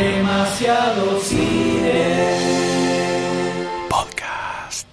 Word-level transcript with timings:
Demasiado 0.00 1.20
cine. 1.20 2.24
Podcast. 3.90 4.86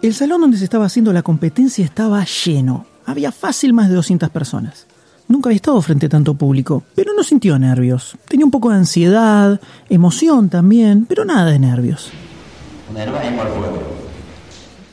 El 0.00 0.14
salón 0.14 0.40
donde 0.40 0.56
se 0.56 0.64
estaba 0.64 0.86
haciendo 0.86 1.12
la 1.12 1.20
competencia 1.22 1.84
estaba 1.84 2.24
lleno. 2.24 2.86
Había 3.04 3.30
fácil 3.30 3.74
más 3.74 3.90
de 3.90 3.96
200 3.96 4.30
personas. 4.30 4.86
Nunca 5.28 5.50
había 5.50 5.56
estado 5.56 5.82
frente 5.82 6.06
a 6.06 6.08
tanto 6.08 6.32
público, 6.32 6.84
pero 6.94 7.12
no 7.14 7.22
sintió 7.22 7.58
nervios. 7.58 8.16
Tenía 8.26 8.46
un 8.46 8.50
poco 8.50 8.70
de 8.70 8.76
ansiedad, 8.76 9.60
emoción 9.90 10.48
también, 10.48 11.04
pero 11.04 11.26
nada 11.26 11.50
de 11.50 11.58
nervios. 11.58 12.10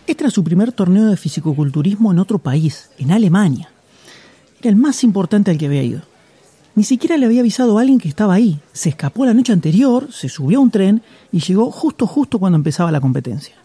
Este 0.08 0.24
era 0.24 0.32
su 0.32 0.42
primer 0.42 0.72
torneo 0.72 1.08
de 1.08 1.18
fisicoculturismo 1.18 2.14
en 2.14 2.20
otro 2.20 2.40
país, 2.40 2.92
en 2.98 3.12
Alemania. 3.12 3.70
Era 4.62 4.70
el 4.70 4.78
más 4.78 5.04
importante 5.04 5.52
al 5.52 5.58
que 5.58 5.66
había 5.66 5.84
ido. 5.84 6.02
Ni 6.76 6.86
siquiera 6.86 7.18
le 7.18 7.26
había 7.26 7.42
avisado 7.42 7.78
a 7.78 7.82
alguien 7.82 8.00
que 8.00 8.08
estaba 8.08 8.34
ahí. 8.36 8.62
Se 8.72 8.88
escapó 8.88 9.26
la 9.26 9.34
noche 9.34 9.52
anterior, 9.52 10.08
se 10.14 10.30
subió 10.30 10.60
a 10.60 10.62
un 10.62 10.72
tren 10.72 11.02
y 11.34 11.42
llegó 11.42 11.72
justo 11.72 12.08
justo 12.08 12.40
cuando 12.40 12.56
empezaba 12.56 12.90
la 12.90 13.02
competencia. 13.02 13.56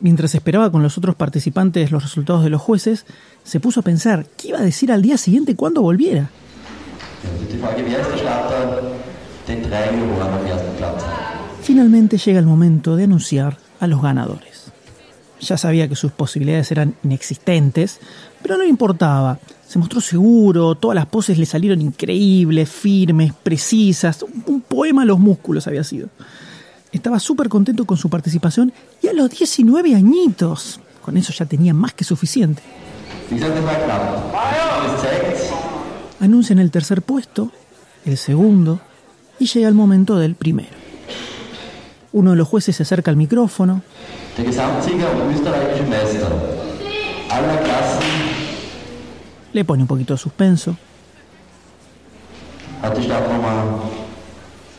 Mientras 0.00 0.34
esperaba 0.34 0.72
con 0.72 0.82
los 0.82 0.96
otros 0.96 1.16
participantes 1.16 1.92
los 1.92 2.02
resultados 2.02 2.44
de 2.44 2.50
los 2.50 2.62
jueces, 2.62 3.04
se 3.44 3.60
puso 3.60 3.80
a 3.80 3.82
pensar 3.82 4.24
qué 4.38 4.48
iba 4.48 4.58
a 4.60 4.62
decir 4.62 4.90
al 4.90 5.02
día 5.02 5.18
siguiente 5.18 5.54
cuando 5.54 5.82
volviera. 5.82 6.30
Finalmente 11.62 12.16
llega 12.16 12.38
el 12.38 12.46
momento 12.46 12.96
de 12.96 13.04
anunciar 13.04 13.58
a 13.80 13.86
los 13.86 14.00
ganadores. 14.00 14.47
Ya 15.40 15.56
sabía 15.56 15.88
que 15.88 15.94
sus 15.94 16.12
posibilidades 16.12 16.70
eran 16.72 16.94
inexistentes, 17.04 18.00
pero 18.42 18.56
no 18.56 18.64
le 18.64 18.68
importaba. 18.68 19.38
Se 19.66 19.78
mostró 19.78 20.00
seguro, 20.00 20.74
todas 20.74 20.94
las 20.94 21.06
poses 21.06 21.38
le 21.38 21.46
salieron 21.46 21.80
increíbles, 21.80 22.68
firmes, 22.68 23.32
precisas. 23.42 24.24
Un 24.46 24.62
poema 24.62 25.02
a 25.02 25.04
los 25.04 25.18
músculos 25.18 25.66
había 25.66 25.84
sido. 25.84 26.08
Estaba 26.90 27.20
súper 27.20 27.48
contento 27.48 27.84
con 27.84 27.98
su 27.98 28.08
participación 28.08 28.72
y 29.02 29.08
a 29.08 29.12
los 29.12 29.30
19 29.30 29.94
añitos. 29.94 30.80
Con 31.02 31.16
eso 31.16 31.32
ya 31.32 31.44
tenía 31.44 31.74
más 31.74 31.92
que 31.92 32.04
suficiente. 32.04 32.62
Anuncian 36.20 36.58
el 36.58 36.70
tercer 36.70 37.02
puesto, 37.02 37.52
el 38.04 38.16
segundo, 38.16 38.80
y 39.38 39.46
llega 39.46 39.68
el 39.68 39.74
momento 39.74 40.16
del 40.16 40.34
primero. 40.34 40.70
Uno 42.12 42.30
de 42.30 42.36
los 42.36 42.48
jueces 42.48 42.76
se 42.76 42.82
acerca 42.82 43.10
al 43.10 43.16
micrófono, 43.16 43.82
Der 44.38 44.46
Gesamtsieger 44.46 45.10
und 45.12 45.34
österreichische 45.34 45.84
Meister 45.84 46.30
aller 47.28 47.56
Klassen 47.58 48.48
le 49.52 49.64
pone 49.64 49.82
un 49.82 49.88
poquito 49.88 50.14
de 50.14 50.18
suspenso, 50.18 50.76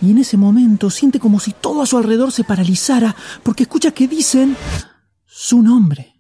y 0.02 0.12
en 0.12 0.18
ese 0.18 0.38
momento 0.38 0.90
siente 0.90 1.20
como 1.20 1.40
si 1.40 1.52
todo 1.52 1.82
a 1.82 1.86
su 1.86 1.98
alrededor 1.98 2.32
se 2.32 2.46
paralizara 2.46 3.14
porque 3.44 3.64
escucha 3.64 3.92
que 3.92 4.08
dicen 4.08 4.56
su 5.26 5.62
nombre, 5.62 6.16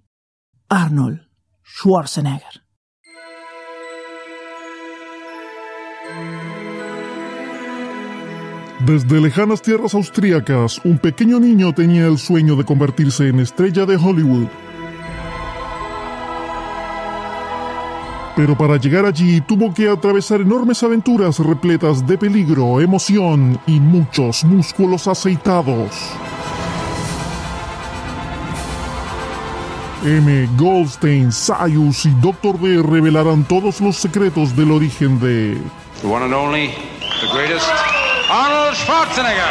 Arnold 0.67 1.21
Schwarzenegger. 1.63 2.68
Desde 8.79 9.19
lejanas 9.19 9.61
tierras 9.61 9.93
austríacas, 9.93 10.79
un 10.85 10.97
pequeño 10.97 11.37
niño 11.37 11.73
tenía 11.73 12.07
el 12.07 12.17
sueño 12.17 12.55
de 12.55 12.63
convertirse 12.63 13.27
en 13.27 13.41
estrella 13.41 13.85
de 13.85 13.97
Hollywood. 13.97 14.47
Pero 18.37 18.57
para 18.57 18.77
llegar 18.77 19.05
allí 19.05 19.41
tuvo 19.41 19.73
que 19.73 19.89
atravesar 19.89 20.39
enormes 20.39 20.81
aventuras 20.81 21.39
repletas 21.39 22.07
de 22.07 22.17
peligro, 22.17 22.79
emoción 22.79 23.59
y 23.67 23.81
muchos 23.81 24.45
músculos 24.45 25.09
aceitados. 25.09 26.13
M. 30.05 30.47
Goldstein, 30.57 31.33
Sayus 31.33 32.05
y 32.05 32.11
Dr. 32.21 32.57
D 32.57 32.81
revelarán 32.81 33.43
todos 33.43 33.81
los 33.81 33.97
secretos 33.97 34.55
del 34.55 34.71
origen 34.71 35.19
de 35.19 35.57
greatest, 37.33 37.67
Arnold 38.31 38.75
Schwarzenegger. 38.75 39.43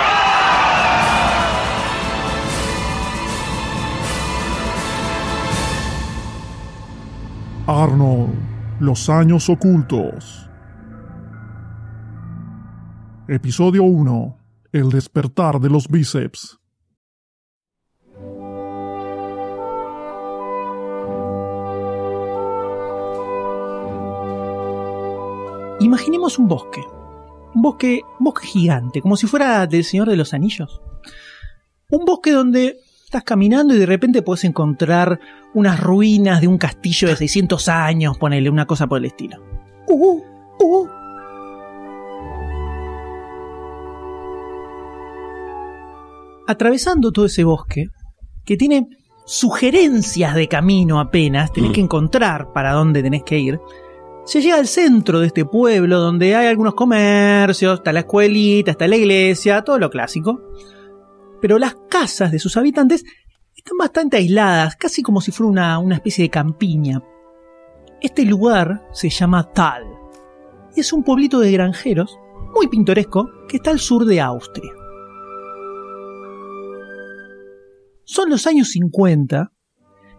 Arnold, 7.66 8.34
los 8.78 9.10
años 9.10 9.48
ocultos. 9.48 10.48
Episodio 13.26 13.82
1. 13.82 14.38
El 14.70 14.90
despertar 14.90 15.58
de 15.58 15.70
los 15.70 15.88
bíceps. 15.88 16.60
Imaginemos 25.80 26.38
un 26.38 26.46
bosque. 26.46 26.97
Un 27.54 27.62
bosque, 27.62 28.02
un 28.18 28.24
bosque 28.24 28.46
gigante, 28.46 29.00
como 29.00 29.16
si 29.16 29.26
fuera 29.26 29.66
del 29.66 29.84
Señor 29.84 30.08
de 30.08 30.16
los 30.16 30.34
Anillos. 30.34 30.80
Un 31.90 32.04
bosque 32.04 32.32
donde 32.32 32.78
estás 33.04 33.24
caminando 33.24 33.74
y 33.74 33.78
de 33.78 33.86
repente 33.86 34.20
puedes 34.22 34.44
encontrar 34.44 35.18
unas 35.54 35.80
ruinas 35.80 36.42
de 36.42 36.48
un 36.48 36.58
castillo 36.58 37.08
de 37.08 37.16
600 37.16 37.68
años, 37.68 38.18
ponele 38.18 38.50
una 38.50 38.66
cosa 38.66 38.86
por 38.86 38.98
el 38.98 39.06
estilo. 39.06 39.38
Uh, 39.86 40.22
uh. 40.60 40.88
Atravesando 46.46 47.12
todo 47.12 47.26
ese 47.26 47.44
bosque, 47.44 47.86
que 48.44 48.56
tiene 48.56 48.88
sugerencias 49.24 50.34
de 50.34 50.48
camino 50.48 51.00
apenas, 51.00 51.52
tenés 51.52 51.72
que 51.72 51.80
encontrar 51.80 52.52
para 52.52 52.72
dónde 52.72 53.02
tenés 53.02 53.22
que 53.22 53.38
ir, 53.38 53.60
se 54.28 54.42
llega 54.42 54.56
al 54.56 54.66
centro 54.66 55.20
de 55.20 55.28
este 55.28 55.46
pueblo 55.46 56.00
donde 56.00 56.36
hay 56.36 56.48
algunos 56.48 56.74
comercios, 56.74 57.78
está 57.78 57.94
la 57.94 58.00
escuelita, 58.00 58.72
está 58.72 58.86
la 58.86 58.98
iglesia, 58.98 59.62
todo 59.62 59.78
lo 59.78 59.88
clásico. 59.88 60.42
Pero 61.40 61.58
las 61.58 61.76
casas 61.88 62.30
de 62.30 62.38
sus 62.38 62.58
habitantes 62.58 63.04
están 63.56 63.78
bastante 63.78 64.18
aisladas, 64.18 64.76
casi 64.76 65.02
como 65.02 65.22
si 65.22 65.32
fuera 65.32 65.78
una, 65.78 65.94
especie 65.94 66.24
de 66.24 66.28
campiña. 66.28 67.02
Este 68.02 68.26
lugar 68.26 68.86
se 68.92 69.08
llama 69.08 69.50
Tal 69.50 69.84
y 70.76 70.80
es 70.80 70.92
un 70.92 71.04
pueblito 71.04 71.40
de 71.40 71.50
granjeros 71.50 72.18
muy 72.54 72.68
pintoresco 72.68 73.30
que 73.48 73.56
está 73.56 73.70
al 73.70 73.78
sur 73.78 74.04
de 74.04 74.20
Austria. 74.20 74.70
Son 78.04 78.28
los 78.28 78.46
años 78.46 78.68
50 78.72 79.52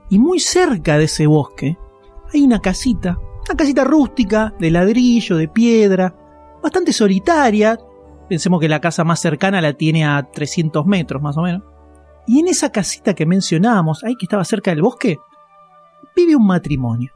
y 0.09 0.17
muy 0.17 0.39
cerca 0.39 0.97
de 0.97 1.03
ese 1.03 1.27
bosque 1.27 1.77
hay 2.33 2.41
una 2.41 2.59
casita, 2.59 3.19
una 3.49 3.57
casita 3.57 3.83
rústica, 3.83 4.53
de 4.59 4.69
ladrillo, 4.69 5.35
de 5.35 5.47
piedra, 5.47 6.15
bastante 6.61 6.93
solitaria. 6.93 7.79
Pensemos 8.27 8.59
que 8.59 8.69
la 8.69 8.79
casa 8.79 9.03
más 9.03 9.19
cercana 9.19 9.59
la 9.59 9.73
tiene 9.73 10.05
a 10.05 10.21
300 10.31 10.85
metros 10.85 11.19
más 11.21 11.35
o 11.35 11.41
menos. 11.41 11.63
Y 12.27 12.39
en 12.39 12.47
esa 12.47 12.71
casita 12.71 13.15
que 13.15 13.25
mencionábamos, 13.25 14.03
ahí 14.03 14.15
que 14.15 14.25
estaba 14.25 14.45
cerca 14.45 14.69
del 14.69 14.83
bosque, 14.83 15.17
vive 16.15 16.35
un 16.35 16.45
matrimonio. 16.45 17.11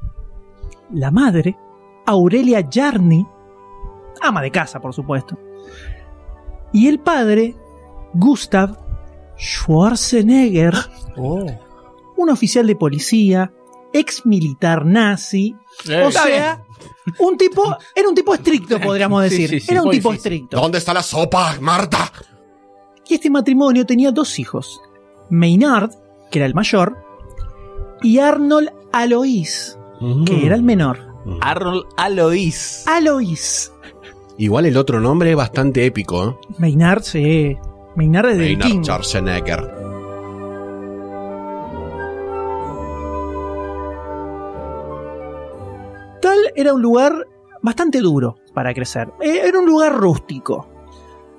La 0.92 1.12
madre, 1.12 1.56
Aurelia 2.08 2.68
Jarny, 2.68 3.28
ama 4.22 4.42
de 4.42 4.50
casa 4.50 4.80
por 4.82 4.94
supuesto. 4.94 5.38
Y 6.72 6.88
el 6.88 7.00
padre, 7.00 7.56
Gustav 8.16 8.80
Schwarzenegger, 9.38 10.74
un 11.16 12.30
oficial 12.32 12.66
de 12.66 12.76
policía, 12.76 13.54
ex 13.94 14.26
militar 14.26 14.86
nazi, 14.86 15.56
o 16.06 16.12
sea, 16.12 16.64
un 17.20 17.38
tipo, 17.38 17.78
era 17.96 18.10
un 18.10 18.16
tipo 18.16 18.34
estricto, 18.34 18.80
podríamos 18.82 19.24
decir. 19.24 19.50
sí, 19.50 19.60
sí, 19.60 19.72
era 19.72 19.84
un 19.84 19.92
tipo 19.92 20.12
difícil. 20.12 20.34
estricto. 20.34 20.58
¿Dónde 20.60 20.78
está 20.80 20.94
la 20.94 21.04
sopa, 21.04 21.56
Marta? 21.62 22.12
Y 23.08 23.16
este 23.16 23.30
matrimonio 23.30 23.86
tenía 23.86 24.12
dos 24.12 24.40
hijos, 24.40 24.82
Maynard, 25.30 25.92
que 26.32 26.40
era 26.40 26.46
el 26.46 26.56
mayor, 26.56 26.98
y 28.02 28.20
Arnold 28.20 28.72
Alois, 28.92 29.78
que 30.26 30.46
era 30.46 30.56
el 30.56 30.64
menor. 30.64 31.00
Arnold 31.42 31.86
Alois. 31.96 32.84
Alois. 32.88 33.72
Igual 34.38 34.66
el 34.66 34.78
otro 34.78 35.00
nombre 35.00 35.30
es 35.30 35.36
bastante 35.38 35.86
épico, 35.86 36.28
¿eh? 36.28 36.36
Maynard, 36.58 37.04
sí. 37.04 37.56
Maynard 37.96 38.32
es 38.32 38.38
de 38.38 38.44
Maynard 38.46 38.68
King. 38.68 38.82
Schwarzenegger. 38.84 39.73
Era 46.56 46.74
un 46.74 46.82
lugar 46.82 47.28
bastante 47.62 48.00
duro 48.00 48.36
para 48.54 48.74
crecer. 48.74 49.10
Eh, 49.22 49.42
Era 49.46 49.60
un 49.60 49.66
lugar 49.66 49.94
rústico. 49.96 50.68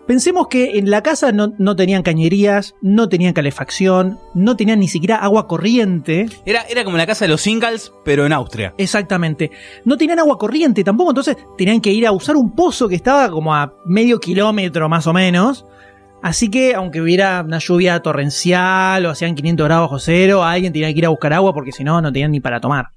Pensemos 0.07 0.49
que 0.49 0.79
en 0.79 0.91
la 0.91 1.03
casa 1.03 1.33
no, 1.33 1.55
no 1.59 1.77
tenían 1.77 2.03
cañerías, 2.03 2.75
no 2.83 3.09
tenían 3.09 3.33
calefacción, 3.33 4.19
no 4.35 4.55
tenían 4.55 4.81
ni 4.81 4.89
siquiera 4.89 5.17
agua 5.17 5.49
corriente. 5.49 6.27
Era, 6.45 6.61
era 6.69 6.85
como 6.85 6.99
la 6.99 7.07
casa 7.07 7.25
de 7.25 7.31
los 7.31 7.47
Ingalls, 7.47 7.91
pero 8.05 8.27
en 8.27 8.35
Austria. 8.35 8.75
Exactamente. 8.77 9.51
No 9.87 9.97
tenían 9.97 10.19
agua 10.19 10.37
corriente 10.37 10.85
tampoco, 10.85 11.13
entonces 11.13 11.39
tenían 11.57 11.81
que 11.81 11.91
ir 11.91 12.07
a 12.07 12.13
usar 12.13 12.37
un 12.37 12.51
pozo 12.55 12.87
que 12.87 12.97
estaba 12.97 13.31
como 13.31 13.55
a 13.55 13.73
medio 13.87 14.21
kilómetro 14.21 14.91
más 14.91 15.07
o 15.07 15.15
menos. 15.15 15.65
Así 16.23 16.51
que, 16.51 16.75
aunque 16.75 17.01
hubiera 17.01 17.43
una 17.43 17.59
lluvia 17.59 18.01
torrencial 18.01 19.05
o 19.07 19.11
hacían 19.11 19.35
500 19.35 19.65
grados 19.67 19.85
bajo 19.91 19.99
cero, 19.99 20.43
alguien 20.43 20.73
tenía 20.73 20.93
que 20.93 20.99
ir 20.99 21.07
a 21.07 21.11
buscar 21.11 21.33
agua 21.33 21.53
porque 21.55 21.73
si 21.73 21.83
no, 21.85 22.01
no 22.03 22.13
tenían 22.13 22.31
ni 22.31 22.41
para 22.41 22.61
tomar. 22.61 22.89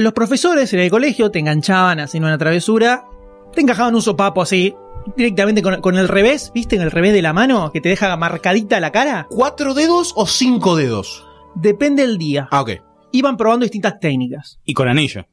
Los 0.00 0.14
profesores 0.14 0.72
en 0.72 0.80
el 0.80 0.88
colegio 0.88 1.30
te 1.30 1.40
enganchaban 1.40 2.00
haciendo 2.00 2.26
una 2.26 2.38
travesura, 2.38 3.04
te 3.52 3.60
encajaban 3.60 3.94
un 3.94 4.00
sopapo 4.00 4.40
así, 4.40 4.74
directamente 5.14 5.60
con, 5.60 5.78
con 5.82 5.98
el 5.98 6.08
revés, 6.08 6.52
¿viste? 6.54 6.76
En 6.76 6.80
el 6.80 6.90
revés 6.90 7.12
de 7.12 7.20
la 7.20 7.34
mano, 7.34 7.70
que 7.70 7.82
te 7.82 7.90
deja 7.90 8.16
marcadita 8.16 8.80
la 8.80 8.92
cara. 8.92 9.26
¿Cuatro 9.28 9.74
dedos 9.74 10.14
o 10.16 10.24
cinco 10.24 10.74
dedos? 10.74 11.26
Depende 11.54 12.06
del 12.06 12.16
día. 12.16 12.48
Ah, 12.50 12.62
ok. 12.62 12.70
Iban 13.12 13.36
probando 13.36 13.64
distintas 13.64 14.00
técnicas. 14.00 14.58
Y 14.64 14.72
con 14.72 14.88
anillo. 14.88 15.26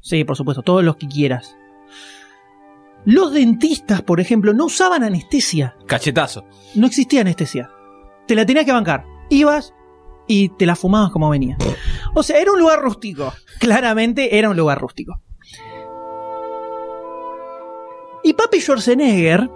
Sí, 0.00 0.24
por 0.24 0.36
supuesto, 0.36 0.62
todos 0.62 0.82
los 0.82 0.96
que 0.96 1.06
quieras. 1.06 1.56
Los 3.04 3.32
dentistas, 3.32 4.02
por 4.02 4.18
ejemplo, 4.18 4.52
no 4.52 4.64
usaban 4.64 5.04
anestesia. 5.04 5.76
Cachetazo. 5.86 6.44
No 6.74 6.88
existía 6.88 7.20
anestesia. 7.20 7.70
Te 8.26 8.34
la 8.34 8.44
tenías 8.44 8.64
que 8.64 8.72
bancar. 8.72 9.04
Ibas 9.28 9.72
y 10.30 10.48
te 10.50 10.64
la 10.64 10.76
fumabas 10.76 11.10
como 11.10 11.28
venía. 11.28 11.56
O 12.14 12.22
sea, 12.22 12.40
era 12.40 12.52
un 12.52 12.60
lugar 12.60 12.80
rústico. 12.80 13.34
Claramente 13.58 14.38
era 14.38 14.48
un 14.48 14.56
lugar 14.56 14.78
rústico. 14.80 15.20
Y 18.22 18.32
Papi 18.34 18.60
Schwarzenegger 18.60 19.50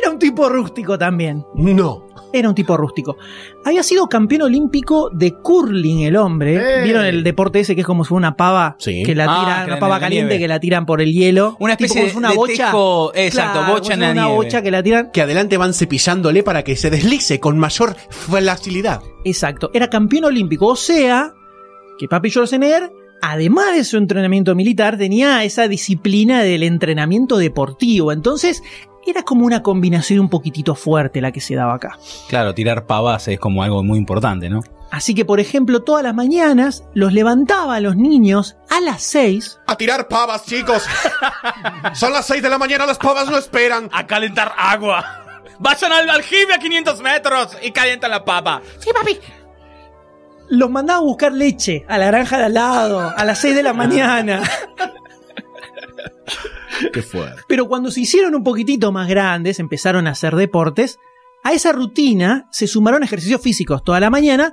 era 0.00 0.10
un 0.10 0.18
tipo 0.18 0.48
rústico 0.48 0.96
también. 0.98 1.44
No. 1.54 2.07
Era 2.32 2.48
un 2.50 2.54
tipo 2.54 2.76
rústico. 2.76 3.16
Había 3.64 3.82
sido 3.82 4.06
campeón 4.08 4.42
olímpico 4.42 5.08
de 5.10 5.32
curling 5.32 6.00
el 6.02 6.16
hombre. 6.16 6.56
¡Eh! 6.56 6.82
¿Vieron 6.84 7.06
el 7.06 7.24
deporte 7.24 7.60
ese 7.60 7.74
que 7.74 7.80
es 7.80 7.86
como 7.86 8.04
si 8.04 8.08
fuera 8.08 8.18
una 8.18 8.36
pava 8.36 8.76
Sí. 8.78 9.02
que 9.02 9.14
la 9.14 9.24
Ah, 9.28 9.40
tiran, 9.40 9.66
una 9.70 9.78
pava 9.78 9.98
caliente 9.98 10.34
nieve. 10.34 10.44
que 10.44 10.48
la 10.48 10.60
tiran 10.60 10.84
por 10.84 11.00
el 11.00 11.12
hielo? 11.12 11.56
Una 11.58 11.76
Tipo 11.76 11.86
especie 11.94 12.12
como 12.12 12.28
de 12.28 12.34
una 12.34 12.36
bocha. 12.36 12.66
tejo- 12.70 13.12
exacto, 13.14 13.58
Claro, 13.60 13.72
bocha 13.74 13.94
en 13.94 14.00
la 14.00 14.10
una 14.12 14.22
nieve. 14.24 14.36
bocha 14.36 14.62
que 14.62 14.70
la 14.70 14.82
tiran. 14.82 15.10
Que 15.10 15.22
adelante 15.22 15.56
van 15.56 15.72
cepillándole 15.72 16.42
para 16.42 16.62
que 16.64 16.76
se 16.76 16.90
deslice 16.90 17.40
con 17.40 17.58
mayor 17.58 17.96
facilidad. 18.10 19.00
Exacto, 19.24 19.70
era 19.72 19.88
campeón 19.88 20.24
olímpico. 20.26 20.66
O 20.66 20.76
sea, 20.76 21.32
que 21.98 22.08
Papi 22.08 22.30
Schwarzenegger, 22.30 22.92
además 23.22 23.74
de 23.74 23.84
su 23.84 23.96
entrenamiento 23.96 24.54
militar, 24.54 24.96
tenía 24.98 25.42
esa 25.44 25.66
disciplina 25.66 26.42
del 26.42 26.62
entrenamiento 26.62 27.36
deportivo. 27.38 28.12
Entonces, 28.12 28.62
era 29.10 29.22
como 29.22 29.46
una 29.46 29.62
combinación 29.62 30.20
un 30.20 30.28
poquitito 30.28 30.74
fuerte 30.74 31.20
la 31.20 31.32
que 31.32 31.40
se 31.40 31.54
daba 31.54 31.74
acá. 31.74 31.98
Claro, 32.28 32.54
tirar 32.54 32.86
pavas 32.86 33.28
es 33.28 33.38
como 33.38 33.62
algo 33.62 33.82
muy 33.82 33.98
importante, 33.98 34.48
¿no? 34.48 34.60
Así 34.90 35.14
que, 35.14 35.24
por 35.24 35.38
ejemplo, 35.38 35.82
todas 35.82 36.02
las 36.02 36.14
mañanas 36.14 36.84
los 36.94 37.12
levantaba 37.12 37.76
a 37.76 37.80
los 37.80 37.96
niños 37.96 38.56
a 38.70 38.80
las 38.80 39.02
6 39.02 39.60
A 39.66 39.76
tirar 39.76 40.08
pavas, 40.08 40.44
chicos. 40.46 40.84
Son 41.94 42.12
las 42.12 42.26
seis 42.26 42.42
de 42.42 42.48
la 42.48 42.58
mañana, 42.58 42.86
las 42.86 42.98
pavas 42.98 43.28
no 43.28 43.36
esperan. 43.36 43.90
A 43.92 44.06
calentar 44.06 44.52
agua. 44.56 45.04
Vayan 45.58 45.92
al 45.92 46.08
aljibe 46.08 46.54
a 46.54 46.58
500 46.58 47.00
metros 47.02 47.56
y 47.62 47.70
calientan 47.70 48.10
la 48.10 48.24
papa. 48.24 48.62
Sí, 48.78 48.90
papi. 48.94 49.18
Los 50.50 50.70
mandaba 50.70 51.00
a 51.00 51.02
buscar 51.02 51.32
leche 51.32 51.84
a 51.88 51.98
la 51.98 52.06
granja 52.06 52.38
de 52.38 52.44
al 52.44 52.54
lado 52.54 53.12
a 53.14 53.24
las 53.24 53.38
6 53.40 53.54
de 53.56 53.62
la 53.62 53.74
mañana. 53.74 54.42
Qué 56.92 57.02
fuerte. 57.02 57.42
Pero 57.48 57.66
cuando 57.68 57.90
se 57.90 58.00
hicieron 58.00 58.34
un 58.34 58.42
poquitito 58.44 58.92
más 58.92 59.08
grandes, 59.08 59.58
empezaron 59.60 60.06
a 60.06 60.10
hacer 60.10 60.36
deportes, 60.36 60.98
a 61.44 61.52
esa 61.52 61.72
rutina 61.72 62.48
se 62.50 62.66
sumaron 62.66 63.02
ejercicios 63.02 63.40
físicos 63.40 63.82
toda 63.84 64.00
la 64.00 64.10
mañana, 64.10 64.52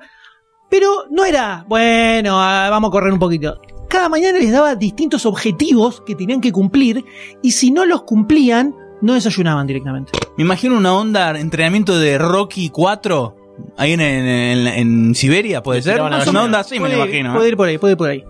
pero 0.70 1.06
no 1.12 1.26
era, 1.26 1.66
bueno, 1.68 2.42
ah, 2.42 2.68
vamos 2.70 2.90
a 2.90 2.92
correr 2.92 3.14
un 3.14 3.20
poquito. 3.20 3.60
Cada 3.90 4.10
mañana 4.10 4.40
les 4.40 4.52
daba 4.52 4.76
distintos 4.76 5.26
objetivos 5.26 6.02
que 6.06 6.16
tenían 6.16 6.42
que 6.42 6.52
cumplir 6.52 7.06
y 7.42 7.52
si 7.52 7.72
no 7.72 7.86
los 7.86 8.04
cumplían, 8.04 8.76
no 9.02 9.14
desayunaban 9.14 9.68
directamente. 9.68 10.12
Me 10.38 10.44
imagino 10.44 10.78
una 10.78 10.94
onda, 10.94 11.38
entrenamiento 11.40 11.98
de 12.00 12.18
Rocky 12.18 12.70
4, 12.70 13.36
ahí 13.78 13.94
en, 13.94 14.02
en- 14.02 14.28
en- 14.28 14.68
en 14.68 15.16
Siberia, 15.16 15.62
¿puede 15.64 15.82
ser? 15.82 16.02
una 16.02 16.44
onda 16.44 16.60
así, 16.60 16.76
me 16.76 16.82
Puede 16.88 16.98
lo 16.98 17.04
imagino. 17.06 17.34
Puede 17.34 17.46
¿eh? 17.46 17.50
ir 17.50 17.58
por 17.58 17.68
ahí, 17.68 17.78
puede 17.78 17.92
ir 17.94 17.98
por 17.98 18.10
ahí. 18.10 18.24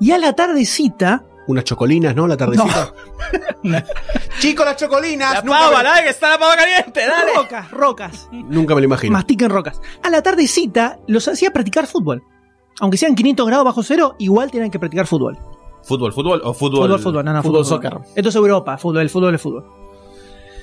Y 0.00 0.10
a 0.10 0.18
la 0.18 0.32
tardecita, 0.34 1.24
Unas 1.46 1.64
chocolinas, 1.64 2.14
¿no? 2.14 2.26
La 2.26 2.36
tardecita. 2.36 2.92
Chicos, 4.38 4.64
las 4.64 4.76
chocolinas. 4.76 5.34
La 5.34 5.42
nunca, 5.42 5.58
pava, 5.58 5.78
me, 5.78 5.84
dale, 5.84 6.02
que 6.04 6.10
está 6.10 6.30
la 6.30 6.38
pava 6.38 6.56
caliente, 6.56 7.06
dale. 7.06 7.32
rocas, 7.34 7.70
rocas. 7.70 8.28
nunca 8.32 8.74
me 8.74 8.80
lo 8.80 8.84
imagino. 8.86 9.12
mastiquen 9.12 9.50
rocas. 9.50 9.80
A 10.02 10.10
la 10.10 10.22
tardecita 10.22 10.98
los 11.06 11.26
hacía 11.28 11.52
practicar 11.52 11.86
fútbol. 11.86 12.22
Aunque 12.80 12.96
sean 12.96 13.14
500 13.14 13.46
grados 13.46 13.64
bajo 13.64 13.82
cero, 13.82 14.14
igual 14.18 14.50
tenían 14.50 14.70
que 14.70 14.78
practicar 14.78 15.06
fútbol. 15.06 15.38
¿Fútbol, 15.82 16.12
fútbol 16.12 16.40
o 16.44 16.54
fútbol? 16.54 16.82
Fútbol, 16.82 17.00
fútbol, 17.00 17.24
no, 17.24 17.32
no, 17.32 17.42
fútbol, 17.42 17.64
fútbol, 17.64 17.82
soccer. 17.82 17.98
Esto 18.14 18.28
es 18.28 18.34
Europa, 18.36 18.78
fútbol, 18.78 19.02
el 19.02 19.10
fútbol 19.10 19.34
es 19.34 19.40
fútbol. 19.40 19.81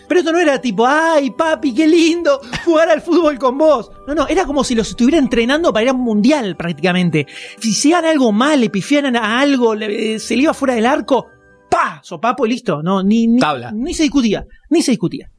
Pero 0.09 0.19
esto 0.21 0.33
no 0.33 0.39
era 0.39 0.59
tipo, 0.59 0.85
ay, 0.85 1.29
papi, 1.31 1.73
qué 1.73 1.87
lindo 1.87 2.41
jugar 2.65 2.89
al 2.89 2.99
fútbol 3.01 3.37
con 3.39 3.57
vos. 3.57 3.91
No, 4.07 4.15
no, 4.15 4.27
era 4.27 4.43
como 4.45 4.63
si 4.65 4.73
los 4.75 4.89
estuviera 4.89 5.19
entrenando 5.19 5.71
para 5.71 5.83
ir 5.83 5.89
a 5.89 5.93
un 5.93 6.01
mundial 6.01 6.57
prácticamente. 6.57 7.27
Si 7.59 7.71
hacían 7.71 8.03
algo 8.05 8.31
mal, 8.31 8.59
le 8.59 8.69
pifiaran 8.71 9.15
a 9.15 9.39
algo, 9.39 9.75
le- 9.75 10.17
se 10.19 10.35
le 10.35 10.43
iba 10.43 10.53
fuera 10.55 10.73
del 10.73 10.87
arco, 10.87 11.27
¡pa! 11.69 11.99
Sopapo 12.03 12.45
y 12.45 12.49
listo. 12.49 12.81
No, 12.81 13.03
ni, 13.03 13.27
ni, 13.27 13.39
Tabla. 13.39 13.71
ni 13.71 13.93
se 13.93 14.03
discutía, 14.03 14.45
ni 14.71 14.81
se 14.81 14.91
discutía. 14.91 15.29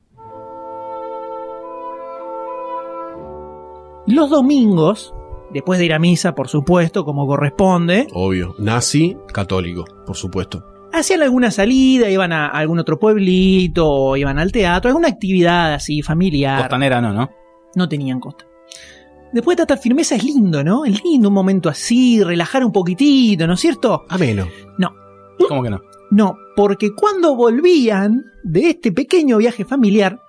Los 4.06 4.30
domingos, 4.30 5.14
después 5.52 5.78
de 5.78 5.84
ir 5.86 5.92
a 5.92 5.98
misa, 5.98 6.34
por 6.34 6.48
supuesto, 6.48 7.04
como 7.04 7.26
corresponde, 7.26 8.06
Obvio. 8.12 8.54
Nazi, 8.58 9.16
católico, 9.32 9.84
por 10.06 10.16
supuesto. 10.16 10.64
Hacían 10.92 11.22
alguna 11.22 11.50
salida, 11.50 12.08
iban 12.10 12.32
a 12.32 12.48
algún 12.48 12.78
otro 12.78 12.98
pueblito, 12.98 14.16
iban 14.16 14.38
al 14.38 14.52
teatro, 14.52 14.88
alguna 14.88 15.08
actividad 15.08 15.74
así 15.74 16.02
familiar. 16.02 16.60
Costanera 16.60 17.00
no, 17.00 17.12
¿no? 17.12 17.30
No 17.74 17.88
tenían 17.88 18.20
costa. 18.20 18.46
Después 19.32 19.56
de 19.56 19.64
tratar 19.64 19.82
firmeza 19.82 20.16
es 20.16 20.24
lindo, 20.24 20.64
¿no? 20.64 20.84
Es 20.84 21.02
lindo 21.04 21.28
un 21.28 21.34
momento 21.34 21.68
así, 21.68 22.22
relajar 22.22 22.64
un 22.64 22.72
poquitito, 22.72 23.46
¿no 23.46 23.54
es 23.54 23.60
cierto? 23.60 24.04
Ameno. 24.08 24.46
No, 24.78 24.92
¿Cómo 25.48 25.62
que 25.62 25.70
no? 25.70 25.80
no, 26.10 26.36
porque 26.56 26.94
cuando 26.94 27.36
volvían 27.36 28.24
de 28.42 28.70
este 28.70 28.90
pequeño 28.90 29.38
viaje 29.38 29.64
familiar, 29.64 30.20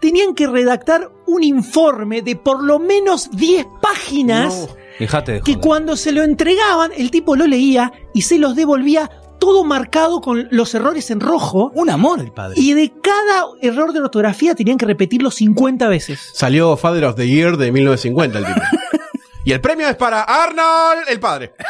tenían 0.00 0.34
que 0.34 0.48
redactar 0.48 1.10
un 1.26 1.44
informe 1.44 2.22
de 2.22 2.34
por 2.34 2.62
lo 2.64 2.80
menos 2.80 3.30
10 3.30 3.66
páginas 3.80 4.68
Fíjate 4.98 5.32
de 5.32 5.40
que 5.40 5.56
cuando 5.56 5.96
se 5.96 6.12
lo 6.12 6.22
entregaban, 6.22 6.90
el 6.96 7.10
tipo 7.10 7.36
lo 7.36 7.46
leía 7.46 7.92
y 8.12 8.22
se 8.22 8.38
los 8.38 8.54
devolvía 8.54 9.10
todo 9.42 9.64
marcado 9.64 10.20
con 10.20 10.46
los 10.52 10.72
errores 10.72 11.10
en 11.10 11.18
rojo. 11.18 11.72
Un 11.74 11.90
amor 11.90 12.20
el 12.20 12.30
padre. 12.30 12.54
Y 12.60 12.74
de 12.74 12.92
cada 13.02 13.46
error 13.60 13.92
de 13.92 13.98
ortografía 13.98 14.54
tenían 14.54 14.78
que 14.78 14.86
repetirlo 14.86 15.32
50 15.32 15.88
veces. 15.88 16.30
Salió 16.32 16.76
Father 16.76 17.06
of 17.06 17.16
the 17.16 17.26
Year 17.26 17.56
de 17.56 17.72
1950 17.72 18.38
el 18.38 18.44
tipo. 18.46 18.60
y 19.44 19.50
el 19.50 19.60
premio 19.60 19.88
es 19.88 19.96
para 19.96 20.22
Arnold, 20.22 21.08
el 21.08 21.18
padre. 21.18 21.54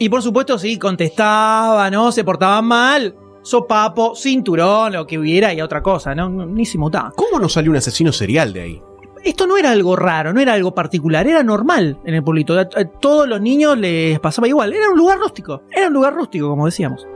Y 0.00 0.08
por 0.08 0.22
supuesto, 0.22 0.56
sí, 0.60 0.78
contestaba, 0.78 1.90
¿no? 1.90 2.12
Se 2.12 2.22
portaban 2.22 2.64
mal. 2.64 3.16
Sopapo, 3.42 4.14
cinturón, 4.14 4.92
lo 4.92 5.04
que 5.08 5.18
hubiera 5.18 5.52
y 5.52 5.60
otra 5.60 5.82
cosa, 5.82 6.14
¿no? 6.14 6.28
Ni 6.28 6.64
se 6.64 6.78
mutaba. 6.78 7.12
¿Cómo 7.16 7.40
no 7.40 7.48
salió 7.48 7.72
un 7.72 7.78
asesino 7.78 8.12
serial 8.12 8.52
de 8.52 8.60
ahí? 8.60 8.82
Esto 9.28 9.46
no 9.46 9.58
era 9.58 9.72
algo 9.72 9.94
raro, 9.94 10.32
no 10.32 10.40
era 10.40 10.54
algo 10.54 10.74
particular, 10.74 11.26
era 11.26 11.42
normal 11.42 11.98
en 12.06 12.14
el 12.14 12.24
pueblito. 12.24 12.58
A 12.58 12.64
todos 12.66 13.28
los 13.28 13.42
niños 13.42 13.76
les 13.76 14.18
pasaba 14.20 14.48
igual. 14.48 14.72
Era 14.72 14.88
un 14.88 14.96
lugar 14.96 15.18
rústico. 15.18 15.64
Era 15.70 15.88
un 15.88 15.92
lugar 15.92 16.14
rústico, 16.14 16.48
como 16.48 16.64
decíamos. 16.64 17.06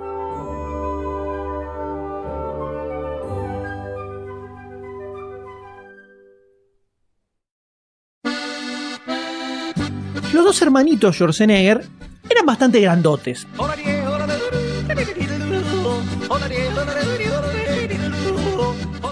Los 10.34 10.44
dos 10.44 10.60
hermanitos 10.60 11.16
Schwarzenegger 11.16 11.82
eran 12.28 12.44
bastante 12.44 12.78
grandotes. 12.78 13.46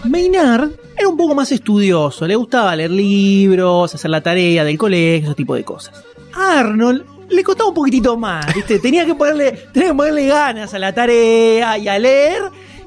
Maynard 0.04 0.89
era 1.00 1.08
un 1.08 1.16
poco 1.16 1.34
más 1.34 1.50
estudioso, 1.50 2.26
le 2.26 2.36
gustaba 2.36 2.76
leer 2.76 2.90
libros, 2.90 3.94
hacer 3.94 4.10
la 4.10 4.20
tarea 4.20 4.64
del 4.64 4.76
colegio, 4.76 5.30
ese 5.30 5.34
tipo 5.34 5.54
de 5.54 5.64
cosas. 5.64 6.04
Arnold 6.34 7.04
le 7.30 7.42
costaba 7.42 7.70
un 7.70 7.74
poquitito 7.74 8.18
más, 8.18 8.54
¿viste? 8.54 8.78
Tenía 8.78 9.06
que 9.06 9.14
ponerle, 9.14 9.52
tenía 9.72 9.90
que 9.90 9.94
ponerle 9.94 10.26
ganas 10.26 10.74
a 10.74 10.78
la 10.78 10.92
tarea 10.92 11.78
y 11.78 11.88
a 11.88 11.98
leer. 11.98 12.42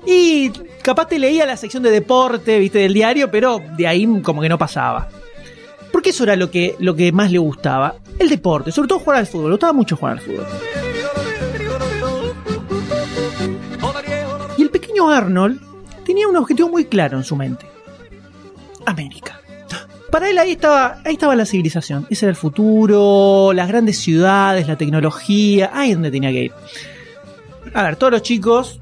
Y 0.05 0.51
capaz 0.83 1.07
te 1.07 1.17
leía 1.17 1.47
la 1.47 1.57
sección 1.57 1.81
de 1.81 1.89
deporte, 1.89 2.59
¿viste? 2.59 2.79
Del 2.79 2.93
diario, 2.93 3.31
pero 3.31 3.59
de 3.75 3.87
ahí 3.87 4.07
como 4.21 4.41
que 4.41 4.49
no 4.49 4.59
pasaba. 4.59 5.09
Porque 5.91 6.11
eso 6.11 6.23
era 6.23 6.35
lo 6.35 6.51
que, 6.51 6.75
lo 6.77 6.95
que 6.95 7.11
más 7.11 7.31
le 7.31 7.39
gustaba. 7.39 7.95
El 8.19 8.29
deporte, 8.29 8.71
sobre 8.71 8.89
todo 8.89 8.99
jugar 8.99 9.17
al 9.17 9.27
fútbol. 9.27 9.45
Le 9.47 9.53
gustaba 9.53 9.73
mucho 9.73 9.95
jugar 9.95 10.13
al 10.13 10.21
fútbol. 10.21 10.45
Y 14.55 14.61
el 14.61 14.69
pequeño 14.69 15.09
Arnold 15.09 15.59
tenía 16.05 16.27
un 16.27 16.35
objetivo 16.35 16.69
muy 16.69 16.85
claro 16.85 17.17
en 17.17 17.23
su 17.23 17.35
mente. 17.35 17.72
América. 18.85 19.39
Para 20.11 20.29
él 20.29 20.37
ahí 20.37 20.51
estaba, 20.51 21.01
ahí 21.03 21.13
estaba 21.13 21.35
la 21.35 21.45
civilización. 21.45 22.05
Ese 22.09 22.25
era 22.25 22.29
el 22.29 22.35
futuro, 22.35 23.51
las 23.53 23.67
grandes 23.67 23.97
ciudades, 23.97 24.67
la 24.67 24.77
tecnología, 24.77 25.71
ahí 25.73 25.89
es 25.89 25.95
donde 25.95 26.11
tenía 26.11 26.31
que 26.31 26.43
ir. 26.43 26.51
A 27.73 27.81
ver, 27.81 27.95
todos 27.95 28.11
los 28.11 28.21
chicos 28.21 28.79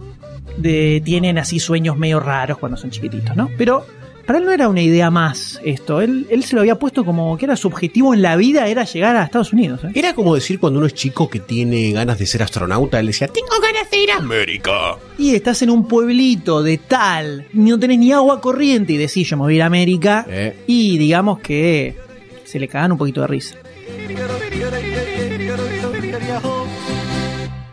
tienen 0.62 1.38
así 1.38 1.60
sueños 1.60 1.98
medio 1.98 2.20
raros 2.20 2.58
cuando 2.58 2.78
son 2.78 2.90
chiquititos, 2.90 3.36
¿no? 3.38 3.50
Pero 3.58 3.86
para 4.32 4.40
él 4.40 4.46
no 4.46 4.54
era 4.54 4.70
una 4.70 4.82
idea 4.82 5.12
más 5.12 5.60
esto. 5.62 6.00
Él, 6.00 6.26
él 6.30 6.46
se 6.46 6.56
lo 6.56 6.62
había 6.62 6.80
puesto 6.80 7.04
como 7.04 7.38
que 7.38 7.44
era 7.44 7.58
su 7.58 7.68
objetivo 7.68 8.14
en 8.14 8.22
la 8.22 8.38
vida, 8.38 8.70
era 8.70 8.86
llegar 8.86 9.18
a 9.18 9.26
Estados 9.26 9.52
Unidos. 9.52 9.84
¿eh? 9.84 9.92
Era 9.94 10.16
como 10.16 10.34
decir 10.34 10.58
cuando 10.58 10.80
uno 10.80 10.88
es 10.88 10.94
chico 10.94 11.30
que 11.30 11.42
tiene 11.42 11.92
ganas 11.92 12.18
de 12.18 12.26
ser 12.26 12.42
astronauta, 12.42 12.98
él 13.02 13.08
decía, 13.08 13.28
tengo 13.28 13.60
ganas 13.62 13.92
de 13.92 14.02
ir 14.02 14.10
a 14.10 14.16
América. 14.16 14.96
Y 15.18 15.36
estás 15.36 15.62
en 15.64 15.70
un 15.70 15.86
pueblito 15.86 16.64
de 16.64 16.78
tal, 16.78 17.46
no 17.52 17.78
tenés 17.78 18.00
ni 18.00 18.14
agua 18.14 18.40
corriente 18.40 18.94
y 18.94 18.98
decís 18.98 19.28
yo 19.28 19.36
me 19.36 19.44
voy 19.44 19.54
a 19.54 19.56
ir 19.58 19.64
a 19.64 19.66
América. 19.66 20.26
Eh. 20.30 20.56
Y 20.66 20.98
digamos 20.98 21.40
que 21.40 21.98
se 22.46 22.58
le 22.58 22.70
cagan 22.70 22.94
un 22.94 22.98
poquito 23.00 23.20
de 23.20 23.28
risa. 23.28 23.58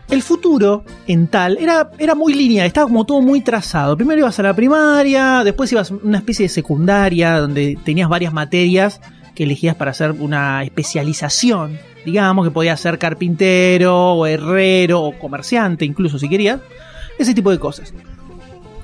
El 0.09 0.23
futuro 0.23 0.83
en 1.07 1.27
tal 1.27 1.57
era, 1.59 1.91
era 1.99 2.15
muy 2.15 2.33
lineal, 2.33 2.65
estaba 2.65 2.87
como 2.87 3.05
todo 3.05 3.21
muy 3.21 3.41
trazado. 3.41 3.95
Primero 3.95 4.19
ibas 4.19 4.39
a 4.39 4.43
la 4.43 4.55
primaria, 4.55 5.43
después 5.43 5.71
ibas 5.71 5.91
a 5.91 5.95
una 5.95 6.17
especie 6.17 6.45
de 6.45 6.49
secundaria 6.49 7.37
donde 7.37 7.77
tenías 7.83 8.09
varias 8.09 8.33
materias 8.33 9.01
que 9.35 9.43
elegías 9.43 9.75
para 9.75 9.91
hacer 9.91 10.11
una 10.11 10.63
especialización. 10.63 11.77
Digamos 12.05 12.45
que 12.47 12.51
podías 12.51 12.79
ser 12.79 12.97
carpintero 12.97 14.13
o 14.13 14.25
herrero 14.25 15.01
o 15.01 15.19
comerciante 15.19 15.85
incluso 15.85 16.17
si 16.17 16.27
querías. 16.27 16.59
Ese 17.19 17.35
tipo 17.35 17.51
de 17.51 17.59
cosas. 17.59 17.93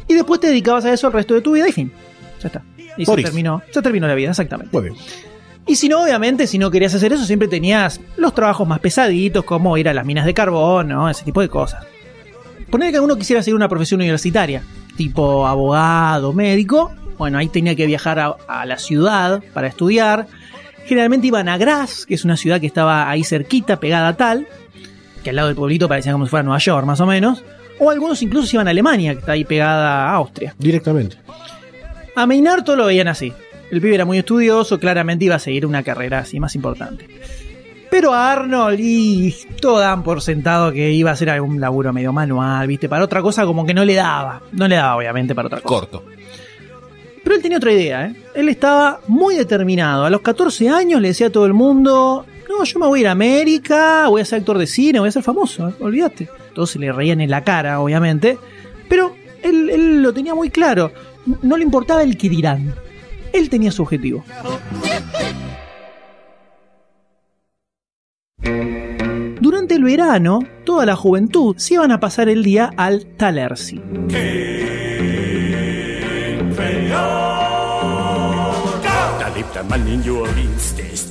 Y 0.08 0.14
después 0.14 0.40
te 0.40 0.48
dedicabas 0.48 0.86
a 0.86 0.94
eso 0.94 1.08
el 1.08 1.14
resto 1.14 1.34
de 1.34 1.42
tu 1.42 1.54
vida 1.54 1.68
y 1.68 1.72
fin. 1.72 1.92
Ya 2.42 2.48
está. 2.48 2.64
Y 2.98 3.06
se 3.06 3.16
terminó, 3.16 3.64
se 3.72 3.82
terminó 3.82 4.08
la 4.08 4.14
vida, 4.14 4.30
exactamente. 4.30 4.78
Muy 4.78 4.90
bien. 4.90 4.96
Y 5.68 5.76
si 5.76 5.90
no, 5.90 6.04
obviamente, 6.04 6.46
si 6.48 6.58
no 6.58 6.70
querías 6.70 6.94
hacer 6.94 7.14
eso, 7.14 7.26
siempre 7.26 7.48
tenías 7.48 8.00
los 8.18 8.34
trabajos 8.36 8.68
más 8.68 8.80
pesaditos, 8.80 9.44
como 9.44 9.78
ir 9.78 9.90
a 9.90 9.94
las 9.94 10.06
minas 10.06 10.26
de 10.26 10.34
carbón, 10.34 10.90
¿no? 10.90 11.10
Ese 11.10 11.24
tipo 11.24 11.42
de 11.42 11.50
cosas. 11.50 11.86
Poner 12.70 12.92
que 12.92 13.00
uno 13.00 13.16
quisiera 13.16 13.42
seguir 13.42 13.56
una 13.56 13.70
profesión 13.70 14.02
universitaria, 14.02 14.64
tipo 14.96 15.48
abogado, 15.48 16.34
médico, 16.34 16.92
bueno, 17.18 17.38
ahí 17.38 17.48
tenía 17.48 17.76
que 17.76 17.86
viajar 17.86 18.20
a, 18.20 18.36
a 18.48 18.66
la 18.66 18.78
ciudad 18.78 19.42
para 19.54 19.68
estudiar. 19.68 20.28
Generalmente 20.86 21.28
iban 21.28 21.50
a 21.50 21.58
Graz, 21.58 22.06
que 22.06 22.14
es 22.14 22.26
una 22.26 22.38
ciudad 22.38 22.60
que 22.60 22.68
estaba 22.68 23.10
ahí 23.10 23.24
cerquita, 23.24 23.80
pegada 23.80 24.10
a 24.10 24.18
tal, 24.18 24.48
que 25.24 25.32
al 25.32 25.38
lado 25.38 25.48
del 25.48 25.58
pueblito 25.58 25.88
parecía 25.88 26.12
como 26.12 26.26
si 26.26 26.30
fuera 26.30 26.44
Nueva 26.44 26.60
York, 26.60 26.86
más 26.86 27.00
o 27.00 27.06
menos. 27.06 27.44
O 27.80 27.90
algunos 27.90 28.22
incluso 28.22 28.48
se 28.48 28.56
iban 28.56 28.68
a 28.68 28.72
Alemania, 28.72 29.14
que 29.14 29.20
está 29.20 29.32
ahí 29.32 29.46
pegada 29.46 30.10
a 30.10 30.14
Austria. 30.14 30.54
Directamente. 30.60 31.18
A 32.16 32.26
Meinarto 32.26 32.76
lo 32.76 32.86
veían 32.86 33.08
así. 33.08 33.34
El 33.76 33.82
pibe 33.82 33.96
era 33.96 34.06
muy 34.06 34.20
estudioso, 34.20 34.80
claramente 34.80 35.26
iba 35.26 35.36
a 35.36 35.40
seguir 35.40 35.66
una 35.66 35.84
carrera 35.84 36.20
así 36.20 36.40
más 36.40 36.56
importante. 36.56 37.10
Pero 37.92 38.14
a 38.14 38.32
Arnold 38.32 38.80
y 38.80 39.36
todo 39.60 39.80
dan 39.80 40.02
por 40.02 40.22
sentado 40.22 40.72
que 40.72 40.94
iba 40.94 41.10
a 41.10 41.14
hacer 41.14 41.30
algún 41.30 41.60
laburo 41.60 41.92
medio 41.92 42.14
manual, 42.14 42.68
¿viste? 42.68 42.88
Para 42.88 43.04
otra 43.04 43.22
cosa 43.22 43.46
como 43.46 43.66
que 43.66 43.74
no 43.74 43.84
le 43.84 43.96
daba. 43.96 44.44
No 44.54 44.66
le 44.70 44.78
daba, 44.78 44.96
obviamente, 44.96 45.36
para 45.36 45.48
otra 45.48 45.60
cosa. 45.60 45.88
Corto. 45.88 46.04
Pero 47.22 47.36
él 47.36 47.42
tenía 47.42 47.58
otra 47.58 47.74
idea, 47.74 48.06
¿eh? 48.06 48.16
Él 48.34 48.48
estaba 48.48 49.02
muy 49.10 49.36
determinado. 49.36 50.06
A 50.06 50.10
los 50.10 50.22
14 50.22 50.70
años 50.70 51.02
le 51.02 51.10
decía 51.10 51.28
a 51.28 51.32
todo 51.32 51.46
el 51.46 51.54
mundo, 51.54 52.26
no, 52.48 52.64
yo 52.64 52.80
me 52.80 52.88
voy 52.88 53.00
a 53.00 53.02
ir 53.02 53.08
a 53.10 53.12
América, 53.12 54.08
voy 54.08 54.22
a 54.22 54.26
ser 54.26 54.40
actor 54.40 54.58
de 54.58 54.68
cine, 54.68 55.02
voy 55.02 55.10
a 55.10 55.12
ser 55.12 55.22
famoso, 55.22 55.68
¿eh? 55.68 55.74
olvídate. 55.82 56.30
Todos 56.54 56.72
se 56.72 56.80
le 56.80 56.94
reían 56.94 57.20
en 57.20 57.30
la 57.30 57.44
cara, 57.44 57.82
obviamente. 57.82 58.38
Pero 58.88 59.18
él, 59.44 59.70
él 59.70 60.02
lo 60.02 60.14
tenía 60.14 60.34
muy 60.34 60.50
claro. 60.50 60.94
No 61.42 61.58
le 61.58 61.64
importaba 61.66 62.04
el 62.04 62.16
que 62.18 62.30
dirán. 62.30 62.85
Él 63.36 63.50
tenía 63.50 63.70
su 63.70 63.82
objetivo. 63.82 64.24
Durante 69.42 69.76
el 69.76 69.84
verano, 69.84 70.40
toda 70.64 70.86
la 70.86 70.96
juventud 70.96 71.54
se 71.58 71.74
iban 71.74 71.92
a 71.92 72.00
pasar 72.00 72.30
el 72.30 72.44
día 72.44 72.72
al 72.78 73.06
Talersi. 73.18 73.82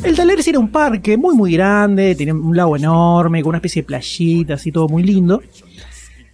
El 0.03 0.17
Talersi 0.17 0.51
era 0.51 0.59
un 0.59 0.71
parque 0.71 1.19
muy 1.19 1.35
muy 1.35 1.53
grande, 1.53 2.15
tenía 2.15 2.33
un 2.33 2.57
lago 2.57 2.77
enorme, 2.77 3.43
con 3.43 3.51
una 3.51 3.59
especie 3.59 3.83
de 3.83 3.87
playita, 3.87 4.55
así 4.55 4.73
todo 4.73 4.89
muy 4.89 5.03
lindo. 5.03 5.43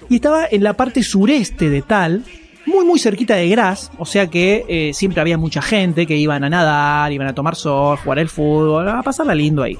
Y 0.09 0.16
estaba 0.16 0.47
en 0.49 0.62
la 0.62 0.75
parte 0.75 1.02
sureste 1.02 1.68
de 1.68 1.82
Tal, 1.82 2.25
muy 2.66 2.84
muy 2.84 2.98
cerquita 2.98 3.34
de 3.34 3.48
Graz, 3.48 3.90
o 3.98 4.06
sea 4.06 4.26
que 4.26 4.64
eh, 4.68 4.92
siempre 4.94 5.20
había 5.20 5.38
mucha 5.38 5.62
gente 5.62 6.06
que 6.06 6.16
iban 6.16 6.44
a 6.44 6.50
nadar, 6.50 7.12
iban 7.12 7.28
a 7.28 7.34
tomar 7.34 7.56
sol, 7.56 7.96
jugar 7.96 8.18
al 8.18 8.28
fútbol, 8.28 8.88
a 8.88 9.02
pasarla 9.02 9.34
lindo 9.34 9.62
ahí. 9.62 9.78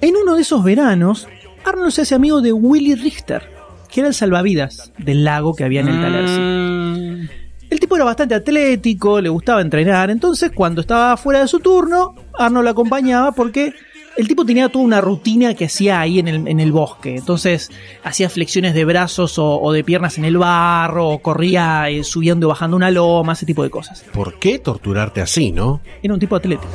En 0.00 0.16
uno 0.16 0.34
de 0.34 0.42
esos 0.42 0.62
veranos, 0.62 1.28
Arnold 1.64 1.92
se 1.92 2.02
hace 2.02 2.14
amigo 2.14 2.40
de 2.40 2.52
Willy 2.52 2.94
Richter, 2.94 3.48
que 3.90 4.00
era 4.00 4.08
el 4.08 4.14
salvavidas 4.14 4.92
del 4.98 5.24
lago 5.24 5.54
que 5.54 5.64
había 5.64 5.80
en 5.80 5.88
el 5.88 6.00
Talersi. 6.00 7.30
El 7.70 7.80
tipo 7.80 7.96
era 7.96 8.04
bastante 8.04 8.34
atlético, 8.34 9.20
le 9.20 9.28
gustaba 9.28 9.62
entrenar, 9.62 10.10
entonces 10.10 10.52
cuando 10.54 10.82
estaba 10.82 11.16
fuera 11.16 11.40
de 11.40 11.48
su 11.48 11.60
turno, 11.60 12.14
Arnold 12.38 12.64
lo 12.64 12.70
acompañaba 12.70 13.32
porque 13.32 13.72
el 14.16 14.28
tipo 14.28 14.44
tenía 14.44 14.68
toda 14.68 14.84
una 14.84 15.00
rutina 15.00 15.54
que 15.54 15.64
hacía 15.66 16.00
ahí 16.00 16.18
en 16.18 16.28
el, 16.28 16.48
en 16.48 16.60
el 16.60 16.72
bosque. 16.72 17.16
Entonces 17.16 17.70
hacía 18.02 18.28
flexiones 18.28 18.74
de 18.74 18.84
brazos 18.84 19.38
o, 19.38 19.60
o 19.60 19.72
de 19.72 19.82
piernas 19.84 20.18
en 20.18 20.24
el 20.24 20.38
barro, 20.38 21.08
o 21.08 21.18
corría 21.20 21.88
eh, 21.90 22.04
subiendo 22.04 22.46
y 22.46 22.48
bajando 22.48 22.76
una 22.76 22.90
loma, 22.90 23.32
ese 23.32 23.46
tipo 23.46 23.62
de 23.62 23.70
cosas. 23.70 24.04
¿Por 24.12 24.38
qué 24.38 24.58
torturarte 24.58 25.20
así, 25.20 25.52
no? 25.52 25.80
Era 26.02 26.14
un 26.14 26.20
tipo 26.20 26.36
atlético. 26.36 26.72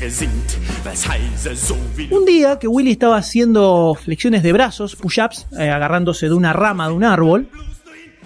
Er 0.00 0.12
Un 2.10 2.24
día 2.24 2.58
que 2.58 2.68
Willy 2.68 2.92
estaba 2.92 3.16
haciendo 3.16 3.96
flexiones 4.00 4.42
de 4.42 4.52
brazos, 4.52 4.96
push-ups, 4.96 5.46
eh, 5.58 5.70
agarrándose 5.70 6.26
de 6.26 6.34
una 6.34 6.52
rama 6.52 6.88
de 6.88 6.94
un 6.94 7.04
árbol, 7.04 7.48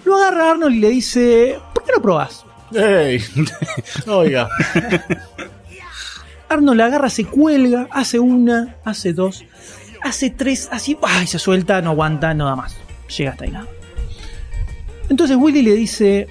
lo 0.05 0.15
agarra 0.15 0.51
Arnold 0.51 0.75
y 0.75 0.79
le 0.79 0.89
dice, 0.89 1.59
¿por 1.73 1.83
qué 1.83 1.91
no 1.95 2.01
probás? 2.01 2.45
¡Ey! 2.73 3.21
Oiga. 4.07 4.49
Arnold 6.49 6.77
la 6.77 6.85
agarra, 6.85 7.09
se 7.09 7.25
cuelga, 7.25 7.87
hace 7.91 8.19
una, 8.19 8.77
hace 8.83 9.13
dos, 9.13 9.43
hace 10.01 10.29
tres, 10.29 10.69
así, 10.71 10.97
¡ay! 11.01 11.27
Se 11.27 11.39
suelta, 11.39 11.81
no 11.81 11.91
aguanta, 11.91 12.33
no 12.33 12.45
da 12.45 12.55
más. 12.55 12.77
Llega 13.15 13.31
hasta 13.31 13.45
ahí 13.45 13.51
nada. 13.51 13.67
Entonces 15.09 15.37
Willy 15.37 15.61
le 15.61 15.73
dice, 15.73 16.27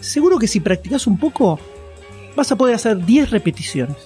seguro 0.00 0.38
que 0.38 0.48
si 0.48 0.60
practicas 0.60 1.06
un 1.06 1.18
poco, 1.18 1.58
vas 2.36 2.50
a 2.52 2.56
poder 2.56 2.74
hacer 2.74 3.04
10 3.04 3.30
repeticiones. 3.30 3.96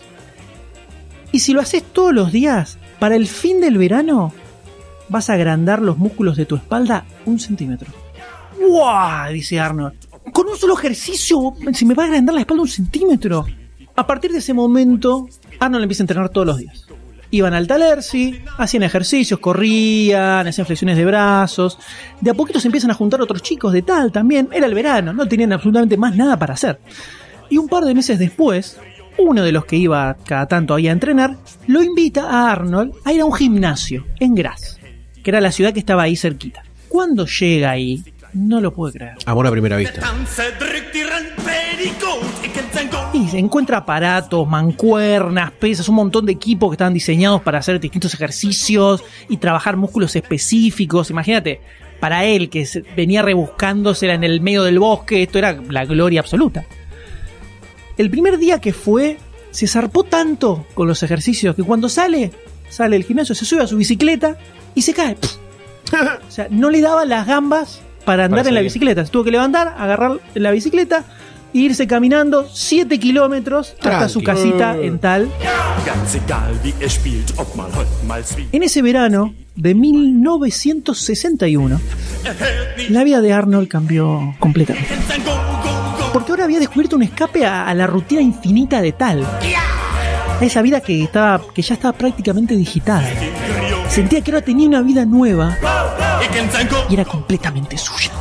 Y 1.32 1.40
si 1.40 1.52
lo 1.52 1.60
haces 1.60 1.82
todos 1.82 2.12
los 2.12 2.32
días, 2.32 2.78
para 2.98 3.16
el 3.16 3.28
fin 3.28 3.60
del 3.60 3.78
verano, 3.78 4.32
vas 5.08 5.30
a 5.30 5.34
agrandar 5.34 5.82
los 5.82 5.98
músculos 5.98 6.36
de 6.36 6.46
tu 6.46 6.56
espalda 6.56 7.04
un 7.26 7.38
centímetro. 7.38 7.92
¡Wow! 8.58 9.32
Dice 9.32 9.60
Arnold. 9.60 9.94
Con 10.32 10.48
un 10.48 10.56
solo 10.56 10.76
ejercicio 10.76 11.54
se 11.72 11.84
me 11.84 11.94
va 11.94 12.04
a 12.04 12.06
agrandar 12.06 12.34
la 12.34 12.40
espalda 12.40 12.62
un 12.62 12.68
centímetro. 12.68 13.46
A 13.98 14.06
partir 14.06 14.30
de 14.30 14.38
ese 14.38 14.54
momento, 14.54 15.28
Arnold 15.58 15.82
empieza 15.82 16.02
a 16.02 16.04
entrenar 16.04 16.28
todos 16.28 16.46
los 16.46 16.58
días. 16.58 16.86
Iban 17.32 17.52
al 17.52 17.66
Talersi, 17.66 18.40
hacían 18.56 18.84
ejercicios, 18.84 19.40
corrían, 19.40 20.46
hacían 20.46 20.68
flexiones 20.68 20.96
de 20.96 21.04
brazos. 21.04 21.80
De 22.20 22.30
a 22.30 22.34
poquito 22.34 22.60
se 22.60 22.68
empiezan 22.68 22.92
a 22.92 22.94
juntar 22.94 23.20
otros 23.20 23.42
chicos 23.42 23.72
de 23.72 23.82
tal 23.82 24.12
también. 24.12 24.50
Era 24.52 24.66
el 24.66 24.74
verano, 24.74 25.12
no 25.12 25.26
tenían 25.26 25.52
absolutamente 25.52 25.96
más 25.96 26.14
nada 26.14 26.38
para 26.38 26.54
hacer. 26.54 26.78
Y 27.50 27.58
un 27.58 27.66
par 27.66 27.84
de 27.86 27.92
meses 27.96 28.20
después, 28.20 28.78
uno 29.18 29.42
de 29.42 29.50
los 29.50 29.64
que 29.64 29.74
iba 29.74 30.16
cada 30.24 30.46
tanto 30.46 30.76
ahí 30.76 30.86
a 30.86 30.92
entrenar, 30.92 31.36
lo 31.66 31.82
invita 31.82 32.30
a 32.30 32.52
Arnold 32.52 32.92
a 33.04 33.12
ir 33.12 33.20
a 33.20 33.24
un 33.24 33.34
gimnasio 33.34 34.06
en 34.20 34.36
Graz, 34.36 34.78
que 35.24 35.30
era 35.30 35.40
la 35.40 35.50
ciudad 35.50 35.72
que 35.72 35.80
estaba 35.80 36.04
ahí 36.04 36.14
cerquita. 36.14 36.62
Cuando 36.88 37.26
llega 37.26 37.72
ahí, 37.72 38.04
no 38.32 38.60
lo 38.60 38.72
puede 38.72 38.94
creer. 38.94 39.14
Amor 39.26 39.46
a 39.46 39.50
primera 39.50 39.76
vista. 39.76 40.00
Y 43.12 43.28
se 43.28 43.38
encuentra 43.38 43.78
aparatos, 43.78 44.46
mancuernas, 44.46 45.50
pesas, 45.52 45.88
un 45.88 45.96
montón 45.96 46.26
de 46.26 46.32
equipos 46.32 46.70
que 46.70 46.74
estaban 46.74 46.94
diseñados 46.94 47.42
para 47.42 47.58
hacer 47.58 47.80
distintos 47.80 48.14
ejercicios 48.14 49.02
y 49.28 49.38
trabajar 49.38 49.76
músculos 49.76 50.14
específicos. 50.16 51.10
Imagínate, 51.10 51.60
para 52.00 52.24
él 52.24 52.50
que 52.50 52.66
venía 52.96 53.22
rebuscándosela 53.22 54.14
en 54.14 54.24
el 54.24 54.40
medio 54.40 54.64
del 54.64 54.78
bosque, 54.78 55.22
esto 55.22 55.38
era 55.38 55.52
la 55.68 55.84
gloria 55.84 56.20
absoluta. 56.20 56.64
El 57.96 58.10
primer 58.10 58.38
día 58.38 58.60
que 58.60 58.72
fue, 58.72 59.18
se 59.50 59.66
zarpó 59.66 60.04
tanto 60.04 60.66
con 60.74 60.86
los 60.86 61.02
ejercicios 61.02 61.56
que 61.56 61.62
cuando 61.62 61.88
sale, 61.88 62.30
sale 62.68 62.96
del 62.96 63.04
gimnasio, 63.04 63.34
se 63.34 63.44
sube 63.44 63.62
a 63.62 63.66
su 63.66 63.76
bicicleta 63.76 64.36
y 64.74 64.82
se 64.82 64.94
cae. 64.94 65.16
o 66.28 66.30
sea, 66.30 66.46
no 66.50 66.70
le 66.70 66.80
daba 66.80 67.04
las 67.04 67.26
gambas 67.26 67.80
para 68.08 68.24
andar 68.24 68.38
Para 68.38 68.48
en 68.48 68.54
la 68.54 68.62
bicicleta. 68.62 69.04
Se 69.04 69.12
tuvo 69.12 69.24
que 69.24 69.30
levantar, 69.30 69.74
agarrar 69.76 70.12
la 70.32 70.50
bicicleta, 70.50 71.04
e 71.52 71.58
irse 71.58 71.86
caminando 71.86 72.48
7 72.50 72.98
kilómetros 72.98 73.74
hasta 73.82 74.08
su 74.08 74.22
casita 74.22 74.78
en 74.80 74.98
tal. 74.98 75.28
En 78.52 78.62
ese 78.62 78.80
verano 78.80 79.34
de 79.56 79.74
1961, 79.74 81.80
Er 82.24 82.34
hält 82.40 82.78
nicht 82.78 82.90
la 82.90 83.04
vida 83.04 83.20
de 83.20 83.34
Arnold 83.34 83.68
cambió 83.68 84.34
completamente. 84.38 84.88
Porque 86.12 86.32
ahora 86.32 86.44
había 86.44 86.60
descubierto 86.60 86.96
un 86.96 87.02
escape 87.02 87.44
a, 87.44 87.68
a 87.68 87.74
la 87.74 87.86
rutina 87.86 88.22
infinita 88.22 88.80
de 88.80 88.92
tal. 88.92 89.22
A 89.22 90.44
esa 90.44 90.62
vida 90.62 90.80
que, 90.80 91.02
estaba, 91.02 91.42
que 91.54 91.60
ya 91.60 91.74
estaba 91.74 91.92
prácticamente 91.96 92.56
digitada. 92.56 93.06
Sentía 93.98 94.20
que 94.20 94.30
ahora 94.30 94.44
tenía 94.44 94.68
una 94.68 94.80
vida 94.80 95.04
nueva 95.04 95.58
y 96.88 96.94
era 96.94 97.04
completamente 97.04 97.76
suya. 97.76 98.12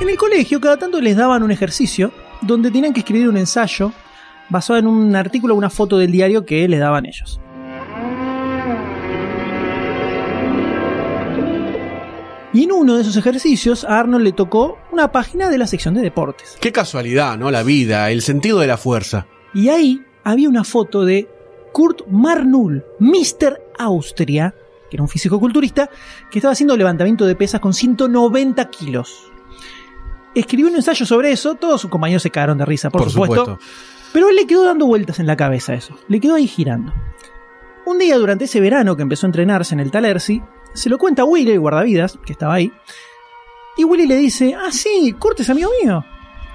En 0.00 0.08
el 0.08 0.16
colegio 0.16 0.60
cada 0.60 0.76
tanto 0.78 1.00
les 1.00 1.16
daban 1.16 1.44
un 1.44 1.52
ejercicio 1.52 2.10
donde 2.40 2.72
tenían 2.72 2.92
que 2.92 2.98
escribir 2.98 3.28
un 3.28 3.36
ensayo 3.36 3.92
basado 4.48 4.80
en 4.80 4.88
un 4.88 5.14
artículo 5.14 5.54
o 5.54 5.56
una 5.56 5.70
foto 5.70 5.96
del 5.96 6.10
diario 6.10 6.44
que 6.44 6.66
les 6.66 6.80
daban 6.80 7.06
ellos. 7.06 7.40
Y 12.52 12.64
en 12.64 12.72
uno 12.72 12.96
de 12.96 13.02
esos 13.02 13.16
ejercicios 13.16 13.84
a 13.84 14.00
Arnold 14.00 14.24
le 14.24 14.32
tocó 14.32 14.76
una 14.90 15.12
página 15.12 15.50
de 15.50 15.58
la 15.58 15.68
sección 15.68 15.94
de 15.94 16.00
deportes. 16.00 16.56
Qué 16.60 16.72
casualidad, 16.72 17.38
¿no? 17.38 17.50
La 17.50 17.62
vida, 17.62 18.10
el 18.10 18.22
sentido 18.22 18.58
de 18.58 18.66
la 18.66 18.76
fuerza. 18.76 19.26
Y 19.54 19.68
ahí 19.68 20.02
había 20.24 20.48
una 20.48 20.64
foto 20.64 21.04
de 21.04 21.28
Kurt 21.72 22.06
Marnull, 22.08 22.84
Mr. 22.98 23.60
Austria, 23.78 24.54
que 24.90 24.96
era 24.96 25.02
un 25.02 25.08
físico-culturista, 25.08 25.88
que 26.30 26.38
estaba 26.40 26.52
haciendo 26.52 26.76
levantamiento 26.76 27.24
de 27.24 27.36
pesas 27.36 27.60
con 27.60 27.72
190 27.72 28.68
kilos. 28.70 29.30
Escribió 30.34 30.68
un 30.68 30.76
ensayo 30.76 31.06
sobre 31.06 31.30
eso, 31.30 31.54
todos 31.54 31.80
sus 31.80 31.90
compañeros 31.90 32.22
se 32.22 32.30
cagaron 32.30 32.58
de 32.58 32.64
risa, 32.64 32.90
por, 32.90 33.02
Por 33.02 33.10
supuesto, 33.10 33.44
supuesto. 33.44 33.64
Pero 34.12 34.28
él 34.28 34.34
le 34.36 34.46
quedó 34.46 34.64
dando 34.64 34.86
vueltas 34.86 35.20
en 35.20 35.26
la 35.26 35.36
cabeza 35.36 35.74
eso, 35.74 35.96
le 36.08 36.18
quedó 36.18 36.34
ahí 36.34 36.48
girando. 36.48 36.92
Un 37.86 37.98
día 37.98 38.18
durante 38.18 38.44
ese 38.44 38.60
verano 38.60 38.96
que 38.96 39.02
empezó 39.02 39.26
a 39.26 39.28
entrenarse 39.28 39.74
en 39.74 39.80
el 39.80 39.90
Talersi, 39.90 40.42
se 40.74 40.88
lo 40.88 40.98
cuenta 40.98 41.24
Willy, 41.24 41.52
el 41.52 41.60
guardavidas, 41.60 42.18
que 42.24 42.32
estaba 42.32 42.54
ahí, 42.54 42.72
y 43.76 43.84
Willy 43.84 44.06
le 44.06 44.16
dice, 44.16 44.54
ah 44.54 44.70
sí, 44.70 45.14
Kurt 45.18 45.40
es 45.40 45.50
amigo 45.50 45.70
mío, 45.82 46.04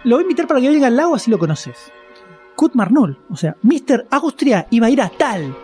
lo 0.03 0.15
voy 0.15 0.21
a 0.21 0.25
invitar 0.25 0.47
para 0.47 0.61
que 0.61 0.69
venga 0.69 0.87
al 0.87 0.95
lago 0.95 1.15
así 1.15 1.31
lo 1.31 1.39
conoces. 1.39 1.91
Kurt 2.55 2.75
Marnoll, 2.75 3.19
o 3.29 3.35
sea, 3.35 3.57
Mr. 3.63 4.07
Austria 4.11 4.67
iba 4.69 4.87
a 4.87 4.89
ir 4.89 5.01
a 5.01 5.09
tal. 5.09 5.55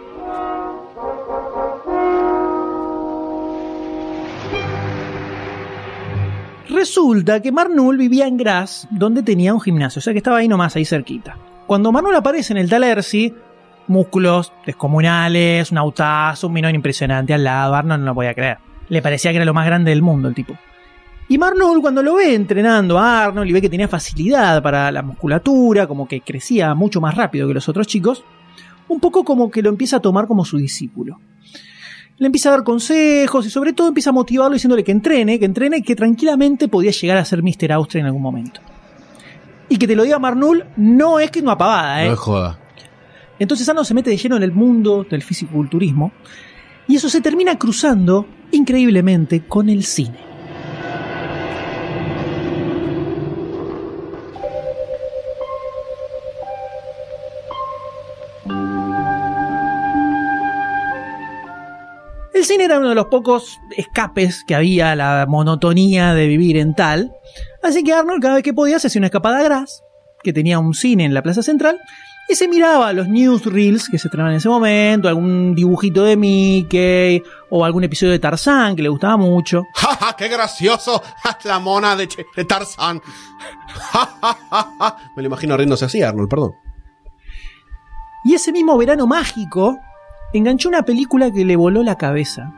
Resulta 6.69 7.41
que 7.41 7.51
Marnull 7.51 7.97
vivía 7.97 8.27
en 8.27 8.37
Graz, 8.37 8.87
donde 8.89 9.23
tenía 9.23 9.53
un 9.53 9.61
gimnasio, 9.61 9.99
o 9.99 10.01
sea 10.01 10.13
que 10.13 10.19
estaba 10.19 10.37
ahí 10.37 10.47
nomás, 10.47 10.75
ahí 10.75 10.85
cerquita. 10.85 11.37
Cuando 11.67 11.91
Marnull 11.91 12.15
aparece 12.15 12.53
en 12.53 12.57
el 12.57 12.69
Talersi, 12.69 13.33
músculos 13.91 14.51
descomunales, 14.65 15.71
un 15.71 15.77
autazo, 15.77 16.47
un 16.47 16.53
minón 16.53 16.73
impresionante 16.73 17.33
al 17.33 17.43
lado, 17.43 17.75
Arnold 17.75 17.99
no 17.99 18.05
lo 18.07 18.15
podía 18.15 18.33
creer. 18.33 18.57
Le 18.89 19.01
parecía 19.01 19.31
que 19.31 19.37
era 19.37 19.45
lo 19.45 19.53
más 19.53 19.65
grande 19.65 19.91
del 19.91 20.01
mundo 20.01 20.27
el 20.27 20.33
tipo. 20.35 20.57
Y 21.27 21.37
Marnold 21.37 21.81
cuando 21.81 22.03
lo 22.03 22.15
ve 22.15 22.35
entrenando 22.35 22.97
a 22.97 23.23
Arnold 23.23 23.49
y 23.49 23.53
ve 23.53 23.61
que 23.61 23.69
tenía 23.69 23.87
facilidad 23.87 24.61
para 24.61 24.91
la 24.91 25.01
musculatura, 25.01 25.87
como 25.87 26.07
que 26.07 26.19
crecía 26.19 26.73
mucho 26.75 26.99
más 26.99 27.15
rápido 27.15 27.47
que 27.47 27.53
los 27.53 27.69
otros 27.69 27.87
chicos, 27.87 28.25
un 28.89 28.99
poco 28.99 29.23
como 29.23 29.49
que 29.49 29.61
lo 29.61 29.69
empieza 29.69 29.97
a 29.97 29.99
tomar 30.01 30.27
como 30.27 30.43
su 30.43 30.57
discípulo. 30.57 31.19
Le 32.17 32.25
empieza 32.25 32.49
a 32.49 32.51
dar 32.51 32.63
consejos 32.63 33.45
y 33.45 33.49
sobre 33.49 33.71
todo 33.71 33.87
empieza 33.87 34.09
a 34.09 34.13
motivarlo 34.13 34.53
diciéndole 34.53 34.83
que 34.83 34.91
entrene, 34.91 35.39
que 35.39 35.45
entrene 35.45 35.77
y 35.77 35.81
que 35.83 35.95
tranquilamente 35.95 36.67
podía 36.67 36.91
llegar 36.91 37.17
a 37.17 37.23
ser 37.23 37.41
Mr. 37.41 37.71
Austria 37.71 38.01
en 38.01 38.07
algún 38.07 38.21
momento. 38.21 38.59
Y 39.69 39.77
que 39.77 39.87
te 39.87 39.95
lo 39.95 40.03
diga 40.03 40.19
Marnull 40.19 40.65
no 40.75 41.17
es 41.19 41.31
que 41.31 41.39
es 41.39 41.43
una 41.43 41.57
pavada, 41.57 42.03
¿eh? 42.03 42.07
No 42.07 42.13
es 42.13 42.19
joda. 42.19 42.59
Entonces 43.41 43.67
Arnold 43.67 43.87
se 43.87 43.95
mete 43.95 44.11
de 44.11 44.17
lleno 44.17 44.37
en 44.37 44.43
el 44.43 44.51
mundo 44.51 45.03
del 45.03 45.23
fisiculturismo 45.23 46.11
y 46.87 46.97
eso 46.97 47.09
se 47.09 47.21
termina 47.21 47.57
cruzando 47.57 48.27
increíblemente 48.51 49.47
con 49.47 49.67
el 49.67 49.83
cine. 49.83 50.19
El 62.35 62.45
cine 62.45 62.65
era 62.65 62.77
uno 62.77 62.89
de 62.89 62.95
los 62.95 63.07
pocos 63.07 63.57
escapes 63.75 64.43
que 64.45 64.53
había 64.53 64.91
a 64.91 64.95
la 64.95 65.25
monotonía 65.27 66.13
de 66.13 66.27
vivir 66.27 66.57
en 66.57 66.75
tal, 66.75 67.11
así 67.63 67.83
que 67.83 67.91
Arnold 67.91 68.21
cada 68.21 68.35
vez 68.35 68.43
que 68.43 68.53
podía 68.53 68.77
se 68.77 68.85
hacía 68.85 68.99
una 68.99 69.07
escapada 69.07 69.39
a 69.39 69.43
Graz, 69.43 69.81
que 70.21 70.31
tenía 70.31 70.59
un 70.59 70.75
cine 70.75 71.05
en 71.05 71.15
la 71.15 71.23
plaza 71.23 71.41
central, 71.41 71.79
y 72.31 72.35
se 72.35 72.47
miraba 72.47 72.93
los 72.93 73.09
newsreels 73.09 73.89
que 73.89 73.97
se 73.97 74.07
estrenaban 74.07 74.31
en 74.31 74.37
ese 74.37 74.47
momento, 74.47 75.09
algún 75.09 75.53
dibujito 75.53 76.03
de 76.03 76.15
Mickey 76.15 77.21
o 77.49 77.65
algún 77.65 77.83
episodio 77.83 78.13
de 78.13 78.19
Tarzán 78.19 78.73
que 78.75 78.81
le 78.81 78.87
gustaba 78.87 79.17
mucho. 79.17 79.65
¡Ja, 79.75 79.95
ja! 79.97 80.15
¡Qué 80.15 80.29
gracioso! 80.29 81.03
La 81.43 81.59
mona 81.59 81.95
de, 81.97 82.07
de 82.33 82.45
Tarzán. 82.45 83.01
¡Ja, 83.67 84.17
ja, 84.21 84.37
ja, 84.49 84.75
ja! 84.79 84.97
Me 85.15 85.23
lo 85.23 85.27
imagino 85.27 85.57
riéndose 85.57 85.85
así, 85.85 86.01
Arnold, 86.01 86.29
perdón. 86.29 86.53
Y 88.23 88.33
ese 88.33 88.53
mismo 88.53 88.77
verano 88.77 89.07
mágico 89.07 89.77
enganchó 90.31 90.69
una 90.69 90.83
película 90.83 91.31
que 91.31 91.43
le 91.43 91.57
voló 91.57 91.83
la 91.83 91.97
cabeza, 91.97 92.53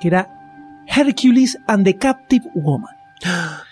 que 0.00 0.08
era 0.08 0.28
Hercules 0.86 1.56
and 1.66 1.86
the 1.86 1.96
Captive 1.96 2.44
Woman. 2.54 2.94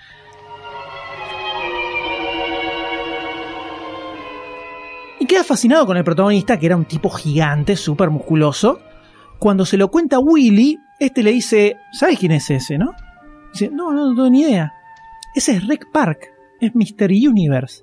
queda 5.32 5.44
fascinado 5.44 5.86
con 5.86 5.96
el 5.96 6.04
protagonista, 6.04 6.58
que 6.58 6.66
era 6.66 6.76
un 6.76 6.84
tipo 6.84 7.08
gigante, 7.08 7.74
súper 7.76 8.10
musculoso. 8.10 8.80
Cuando 9.38 9.64
se 9.64 9.76
lo 9.78 9.88
cuenta 9.88 10.16
a 10.16 10.20
Willy, 10.20 10.78
este 11.00 11.22
le 11.22 11.32
dice, 11.32 11.76
¿sabes 11.92 12.18
quién 12.18 12.32
es 12.32 12.50
ese, 12.50 12.76
no? 12.76 12.92
Dice, 13.52 13.70
no, 13.72 13.92
no, 13.92 14.08
no 14.10 14.14
tengo 14.14 14.28
ni 14.30 14.42
idea. 14.42 14.72
Ese 15.34 15.52
es 15.52 15.66
Rick 15.66 15.86
Park, 15.90 16.18
es 16.60 16.74
Mr. 16.74 17.10
Universe. 17.10 17.82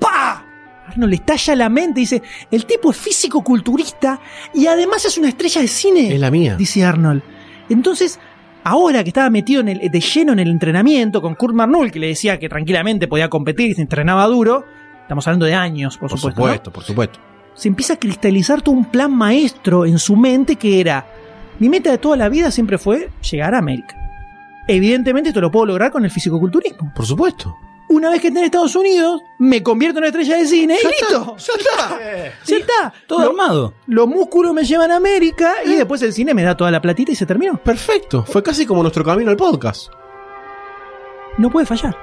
¡Pah! 0.00 0.42
Arnold 0.86 1.10
le 1.10 1.16
estalla 1.16 1.54
la 1.56 1.68
mente 1.68 2.00
y 2.00 2.04
dice, 2.04 2.22
el 2.50 2.64
tipo 2.66 2.90
es 2.90 2.96
físico-culturista 2.96 4.20
y 4.54 4.66
además 4.66 5.04
es 5.04 5.16
una 5.18 5.28
estrella 5.28 5.60
de 5.60 5.68
cine. 5.68 6.14
Es 6.14 6.20
la 6.20 6.30
mía. 6.30 6.56
Dice 6.56 6.84
Arnold. 6.84 7.22
Entonces, 7.68 8.18
ahora 8.64 9.02
que 9.02 9.08
estaba 9.10 9.30
metido 9.30 9.60
en 9.60 9.68
el- 9.68 9.90
de 9.90 10.00
lleno 10.00 10.32
en 10.32 10.38
el 10.40 10.48
entrenamiento 10.48 11.20
con 11.22 11.34
Kurt 11.34 11.54
Marnull, 11.54 11.90
que 11.90 11.98
le 11.98 12.08
decía 12.08 12.38
que 12.38 12.48
tranquilamente 12.48 13.06
podía 13.06 13.28
competir 13.28 13.70
y 13.70 13.74
se 13.74 13.82
entrenaba 13.82 14.26
duro, 14.26 14.64
estamos 15.04 15.26
hablando 15.28 15.46
de 15.46 15.54
años, 15.54 15.96
por, 15.96 16.10
Por 16.10 16.18
supuesto, 16.18 16.40
¿no? 16.40 16.46
supuesto, 16.46 16.70
por 16.72 16.82
supuesto. 16.84 17.18
se 17.54 17.68
empieza 17.68 17.94
a 17.94 17.96
cristalizar 17.98 18.60
todo 18.60 18.74
un 18.74 18.84
plan 18.86 19.12
maestro 19.16 19.86
en 19.86 19.98
su 19.98 20.16
mente 20.16 20.56
que 20.56 20.80
era, 20.80 21.06
mi 21.60 21.68
meta 21.68 21.90
de 21.90 21.98
toda 21.98 22.16
la 22.16 22.28
vida 22.28 22.50
siempre 22.50 22.78
fue 22.78 23.10
llegar 23.30 23.54
a 23.54 23.58
América. 23.58 23.96
Evidentemente 24.66 25.28
esto 25.28 25.40
lo 25.40 25.50
puedo 25.50 25.66
lograr 25.66 25.92
con 25.92 26.04
el 26.04 26.10
fisicoculturismo. 26.10 26.92
Por 26.94 27.06
supuesto. 27.06 27.54
Una 27.86 28.08
vez 28.08 28.22
que 28.22 28.28
esté 28.28 28.40
en 28.40 28.46
Estados 28.46 28.74
Unidos, 28.74 29.20
me 29.38 29.62
convierto 29.62 29.98
en 29.98 30.04
una 30.04 30.06
estrella 30.08 30.38
de 30.38 30.46
cine 30.46 30.76
y 30.82 30.86
listo. 30.86 31.36
¡Ya 31.36 31.52
está! 31.58 31.98
Ya 32.46 32.56
está. 32.56 32.92
Todo 33.06 33.20
Lo- 33.24 33.30
armado. 33.30 33.74
Los 33.86 34.08
músculos 34.08 34.54
me 34.54 34.64
llevan 34.64 34.90
a 34.90 34.96
América 34.96 35.56
y 35.66 35.74
después 35.74 36.00
el 36.02 36.14
cine 36.14 36.32
me 36.32 36.42
da 36.42 36.56
toda 36.56 36.70
la 36.70 36.80
platita 36.80 37.12
y 37.12 37.14
se 37.14 37.26
terminó. 37.26 37.58
Perfecto. 37.58 38.24
Fue 38.24 38.42
casi 38.42 38.64
como 38.64 38.80
nuestro 38.82 39.04
camino 39.04 39.30
al 39.30 39.36
podcast. 39.36 39.88
No 41.36 41.50
puede 41.50 41.66
fallar. 41.66 41.94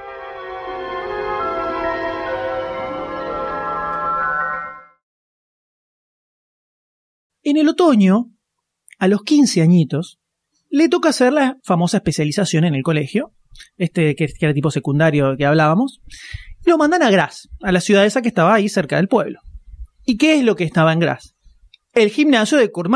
En 7.44 7.56
el 7.56 7.68
otoño, 7.68 8.30
a 9.00 9.08
los 9.08 9.24
15 9.24 9.62
añitos, 9.62 10.20
le 10.70 10.88
toca 10.88 11.08
hacer 11.08 11.32
la 11.32 11.58
famosa 11.64 11.96
especialización 11.96 12.64
en 12.64 12.76
el 12.76 12.84
colegio, 12.84 13.32
este 13.76 14.14
que, 14.14 14.28
era 14.40 14.54
tipo 14.54 14.70
secundario 14.70 15.36
que 15.36 15.44
hablábamos, 15.44 16.00
y 16.64 16.70
lo 16.70 16.78
mandan 16.78 17.02
a 17.02 17.10
Graz, 17.10 17.48
a 17.62 17.72
la 17.72 17.80
ciudad 17.80 18.06
esa 18.06 18.22
que 18.22 18.28
estaba 18.28 18.54
ahí 18.54 18.68
cerca 18.68 18.94
del 18.94 19.08
pueblo. 19.08 19.40
¿Y 20.06 20.18
qué 20.18 20.36
es 20.36 20.44
lo 20.44 20.54
que 20.54 20.62
estaba 20.62 20.92
en 20.92 21.00
Graz? 21.00 21.34
El 21.94 22.10
gimnasio 22.10 22.58
de 22.58 22.70
Kurt. 22.70 22.88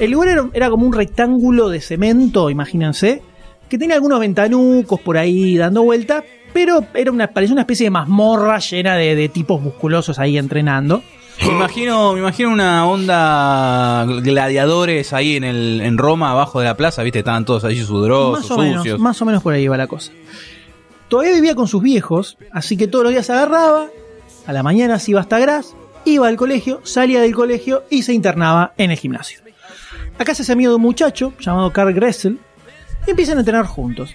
El 0.00 0.10
lugar 0.10 0.28
era, 0.28 0.50
era 0.52 0.68
como 0.68 0.84
un 0.84 0.92
rectángulo 0.92 1.68
de 1.68 1.80
cemento, 1.80 2.50
imagínense, 2.50 3.22
que 3.68 3.78
tenía 3.78 3.94
algunos 3.94 4.18
ventanucos 4.18 5.00
por 5.00 5.16
ahí 5.16 5.56
dando 5.56 5.84
vueltas, 5.84 6.24
pero 6.56 6.86
era 6.94 7.12
una, 7.12 7.26
parecía 7.26 7.52
una 7.52 7.60
especie 7.60 7.84
de 7.84 7.90
mazmorra 7.90 8.58
llena 8.60 8.96
de, 8.96 9.14
de 9.14 9.28
tipos 9.28 9.60
musculosos 9.60 10.18
ahí 10.18 10.38
entrenando. 10.38 11.02
Me 11.42 11.48
imagino, 11.48 12.14
me 12.14 12.20
imagino 12.20 12.50
una 12.50 12.86
onda 12.86 14.06
gladiadores 14.22 15.12
ahí 15.12 15.36
en 15.36 15.44
el 15.44 15.82
en 15.82 15.98
Roma, 15.98 16.30
abajo 16.30 16.60
de 16.60 16.64
la 16.64 16.74
plaza, 16.74 17.02
viste, 17.02 17.18
estaban 17.18 17.44
todos 17.44 17.64
allí 17.64 17.84
sudorosos, 17.84 18.40
más 18.40 18.50
o 18.50 18.58
menos, 18.62 18.76
sucios. 18.78 18.98
más 18.98 19.20
o 19.20 19.26
menos 19.26 19.42
por 19.42 19.52
ahí 19.52 19.64
iba 19.64 19.76
la 19.76 19.86
cosa. 19.86 20.12
Todavía 21.08 21.34
vivía 21.34 21.54
con 21.54 21.68
sus 21.68 21.82
viejos, 21.82 22.38
así 22.52 22.78
que 22.78 22.88
todos 22.88 23.02
los 23.02 23.12
días 23.12 23.26
se 23.26 23.34
agarraba, 23.34 23.88
a 24.46 24.52
la 24.54 24.62
mañana 24.62 24.98
se 24.98 25.10
iba 25.10 25.20
hasta 25.20 25.38
Gras, 25.38 25.76
iba 26.06 26.26
al 26.26 26.36
colegio, 26.36 26.80
salía 26.84 27.20
del 27.20 27.34
colegio 27.34 27.84
y 27.90 28.04
se 28.04 28.14
internaba 28.14 28.72
en 28.78 28.92
el 28.92 28.96
gimnasio. 28.96 29.40
Acá 30.18 30.34
se 30.34 30.40
hace 30.40 30.52
amigo 30.52 30.70
de 30.70 30.76
un 30.76 30.82
muchacho 30.82 31.34
llamado 31.38 31.70
Carl 31.70 31.92
Gressel 31.92 32.38
y 33.06 33.10
empiezan 33.10 33.36
a 33.36 33.40
entrenar 33.40 33.66
juntos. 33.66 34.14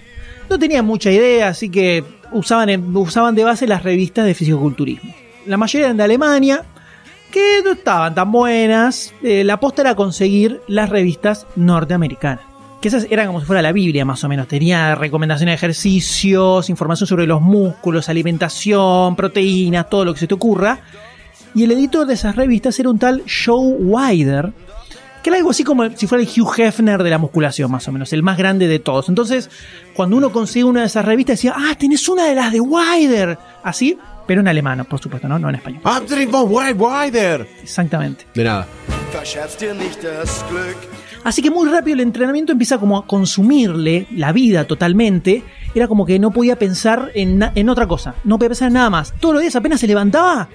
No 0.52 0.60
tenían 0.60 0.86
mucha 0.86 1.10
idea, 1.10 1.48
así 1.48 1.70
que 1.70 2.04
usaban, 2.34 2.94
usaban 2.94 3.36
de 3.36 3.46
base 3.46 3.66
las 3.68 3.84
revistas 3.84 4.26
de 4.26 4.34
fisicoculturismo. 4.34 5.16
La 5.46 5.56
mayoría 5.56 5.86
eran 5.86 5.96
de 5.96 6.04
Alemania, 6.04 6.66
que 7.32 7.62
no 7.64 7.72
estaban 7.72 8.14
tan 8.14 8.34
buenas. 8.34 9.14
Eh, 9.24 9.46
la 9.46 9.54
aposta 9.54 9.82
era 9.82 9.96
conseguir 9.96 10.60
las 10.68 10.90
revistas 10.90 11.48
norteamericanas. 11.56 12.44
Que 12.82 12.90
esas 12.90 13.08
eran 13.10 13.28
como 13.28 13.40
si 13.40 13.46
fuera 13.46 13.62
la 13.62 13.72
Biblia, 13.72 14.04
más 14.04 14.26
o 14.26 14.28
menos. 14.28 14.46
Tenía 14.50 14.94
recomendaciones 14.96 15.54
de 15.54 15.56
ejercicios, 15.56 16.70
información 16.70 17.08
sobre 17.08 17.26
los 17.26 17.40
músculos, 17.40 18.10
alimentación, 18.10 19.16
proteínas, 19.16 19.90
todo 19.90 20.04
lo 20.04 20.14
que 20.14 20.20
se 20.20 20.28
te 20.28 20.34
ocurra. 20.34 20.82
Y 21.56 21.64
el 21.64 21.72
editor 21.72 22.06
de 22.06 22.16
esas 22.16 22.36
revistas 22.36 22.78
era 22.78 22.90
un 22.90 23.00
tal 23.00 23.24
Joe 23.26 23.76
Wider, 23.80 24.52
que 25.22 25.30
era 25.30 25.38
algo 25.38 25.52
así 25.52 25.64
como 25.64 25.90
si 25.96 26.08
fuera 26.08 26.24
el 26.24 26.30
Hugh 26.30 26.54
Hefner 26.58 27.04
de 27.04 27.10
la 27.10 27.18
musculación, 27.18 27.72
más 27.72 27.88
o 27.88 27.92
menos, 27.92 28.12
el 28.14 28.24
más 28.24 28.38
grande 28.38 28.68
de 28.68 28.80
todos. 28.80 29.10
Entonces, 29.10 29.50
cuando 29.94 30.18
uno 30.18 30.32
consigue 30.32 30.64
una 30.64 30.82
de 30.82 30.88
esas 30.88 31.06
revistas, 31.06 31.38
decía, 31.38 31.54
ah, 31.56 31.76
tenés 31.78 32.08
una 32.10 32.26
de 32.26 32.36
las 32.36 32.52
de 32.52 32.60
Wider. 32.60 33.38
Así, 33.64 33.98
pero 34.26 34.42
en 34.42 34.48
alemán, 34.48 34.86
por 34.90 35.00
supuesto, 35.00 35.28
¿no? 35.28 35.38
No 35.38 35.50
en 35.50 35.56
español. 35.56 35.82
Wide 36.48 36.74
Wider. 36.74 37.48
Exactamente. 37.62 38.26
De 38.34 38.44
nada. 38.44 38.68
Así 41.24 41.42
que 41.42 41.52
muy 41.52 41.70
rápido 41.70 41.96
el 41.96 42.02
entrenamiento 42.02 42.52
empieza 42.52 42.80
como 42.80 42.98
a 42.98 43.06
consumirle 43.06 44.08
la 44.12 44.32
vida 44.32 44.66
totalmente. 44.66 45.44
Era 45.76 45.88
como 45.88 46.06
que 46.06 46.18
no 46.18 46.32
podía 46.32 46.58
pensar 46.58 47.12
en, 47.14 47.44
en 47.54 47.70
otra 47.70 47.88
cosa, 47.88 48.16
no 48.24 48.38
podía 48.38 48.50
pensar 48.50 48.70
en 48.70 48.74
nada 48.76 48.90
más. 48.90 49.14
Todos 49.20 49.36
los 49.36 49.42
días 49.42 49.56
apenas 49.56 49.80
se 49.80 49.88
levantaba, 49.88 50.50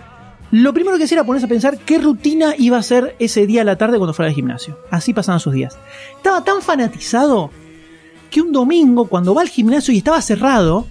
lo 0.51 0.73
primero 0.73 0.97
que 0.99 1.05
hacía 1.05 1.17
era 1.17 1.25
ponerse 1.25 1.47
a 1.47 1.49
pensar 1.49 1.79
qué 1.79 1.99
rutina 1.99 2.55
iba 2.57 2.77
a 2.77 2.81
hacer 2.81 3.17
ese 3.19 3.47
día 3.47 3.63
a 3.63 3.65
la 3.65 3.77
tarde 3.77 3.99
cuando 3.99 4.15
fuera 4.15 4.29
al 4.29 4.35
gimnasio. 4.35 4.79
Así 4.91 5.13
pasaban 5.13 5.41
sus 5.41 5.53
días. 5.53 5.79
Estaba 6.17 6.45
tan 6.45 6.63
fanatizado 6.63 7.51
que 8.31 8.41
un 8.41 8.53
domingo, 8.53 9.07
cuando 9.07 9.35
va 9.35 9.43
al 9.43 9.49
gimnasio 9.49 9.93
y 9.93 9.99
estaba 9.99 10.21
cerrado, 10.21 10.87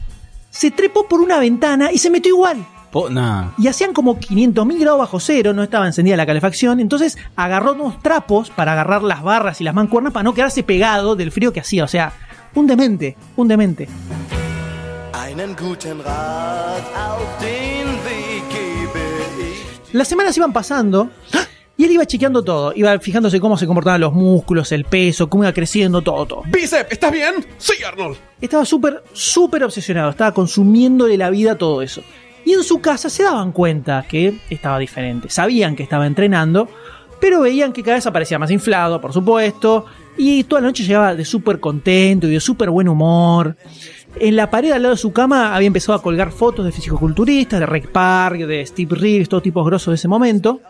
se 0.50 0.72
trepó 0.72 1.08
por 1.08 1.22
una 1.22 1.40
ventana 1.40 1.92
y 1.92 1.98
se 1.98 2.10
metió 2.10 2.34
igual. 2.34 2.66
Nah. 3.10 3.52
Y 3.58 3.68
hacían 3.68 3.94
como 3.94 4.18
500.000 4.18 4.80
grados 4.80 5.00
bajo 5.00 5.20
cero, 5.20 5.54
no 5.54 5.64
estaba 5.64 5.86
encendida 5.86 6.16
la 6.16 6.26
calefacción. 6.26 6.80
Entonces 6.80 7.18
agarró 7.36 7.74
unos 7.74 8.02
trapos 8.02 8.50
para 8.50 8.72
agarrar 8.72 9.04
las 9.04 9.22
barras 9.22 9.60
y 9.60 9.66
las 9.66 9.76
mancuernas 9.76 10.14
para 10.14 10.24
no 10.24 10.34
quedarse 10.34 10.64
pegado 10.64 11.16
del 11.16 11.32
frío 11.32 11.52
que 11.52 11.60
hacía. 11.60 11.84
O 11.84 11.90
sea, 11.90 12.14
un 12.54 12.68
demente, 12.68 13.18
un 13.36 13.48
demente. 13.50 13.90
Las 19.96 20.10
semanas 20.10 20.36
iban 20.36 20.52
pasando 20.52 21.10
y 21.78 21.86
él 21.86 21.92
iba 21.92 22.06
chequeando 22.06 22.44
todo. 22.44 22.74
Iba 22.76 23.00
fijándose 23.00 23.40
cómo 23.40 23.58
se 23.58 23.66
comportaban 23.66 24.02
los 24.02 24.12
músculos, 24.12 24.74
el 24.74 24.84
peso, 24.84 25.30
cómo 25.30 25.46
iba 25.46 25.54
creciendo, 25.54 26.02
todo, 26.02 26.26
todo. 26.26 26.44
Bicep, 26.52 26.92
¿estás 26.92 27.14
bien? 27.14 27.36
Sí, 27.58 27.82
Arnold. 27.82 28.18
Estaba 28.42 28.66
súper, 28.66 29.02
súper 29.14 29.64
obsesionado. 29.64 30.10
Estaba 30.10 30.34
consumiéndole 30.34 31.16
la 31.16 31.30
vida 31.30 31.58
todo 31.58 31.82
eso. 31.82 32.02
Y 32.44 32.52
en 32.52 32.66
su 32.66 32.82
casa 32.82 33.10
se 33.10 33.24
daban 33.24 33.54
cuenta 33.54 34.06
que 34.06 34.38
estaba 34.50 34.80
diferente. 34.80 35.30
Sabían 35.30 35.78
que 35.78 35.84
estaba 35.84 36.06
entrenando, 36.06 36.68
pero 37.22 37.40
veían 37.40 37.72
que 37.72 37.82
cada 37.82 37.96
vez 37.96 38.06
aparecía 38.06 38.38
más 38.38 38.52
inflado, 38.52 39.00
por 39.00 39.14
supuesto. 39.14 39.86
Y 40.18 40.44
toda 40.44 40.60
la 40.60 40.68
noche 40.68 40.84
llegaba 40.84 41.16
de 41.16 41.24
súper 41.24 41.62
contento 41.62 42.28
y 42.28 42.32
de 42.32 42.42
súper 42.42 42.70
buen 42.70 42.90
humor. 42.90 43.56
En 44.18 44.36
la 44.36 44.50
pared 44.50 44.72
al 44.72 44.82
lado 44.82 44.96
de 44.96 45.02
su 45.02 45.12
cama 45.12 45.56
había 45.56 45.68
empezado 45.68 45.98
a 45.98 46.02
colgar 46.02 46.32
fotos 46.32 46.66
de 46.66 46.72
fisicoculturistas, 46.72 47.60
de 47.60 47.66
Rick 47.66 47.90
Park, 47.90 48.38
de 48.40 48.66
Steve 48.66 48.96
Reeves, 48.96 49.28
todos 49.30 49.44
tipos 49.44 49.66
grosos 49.66 49.92
de 49.92 49.96
ese 49.96 50.08
momento. 50.08 50.62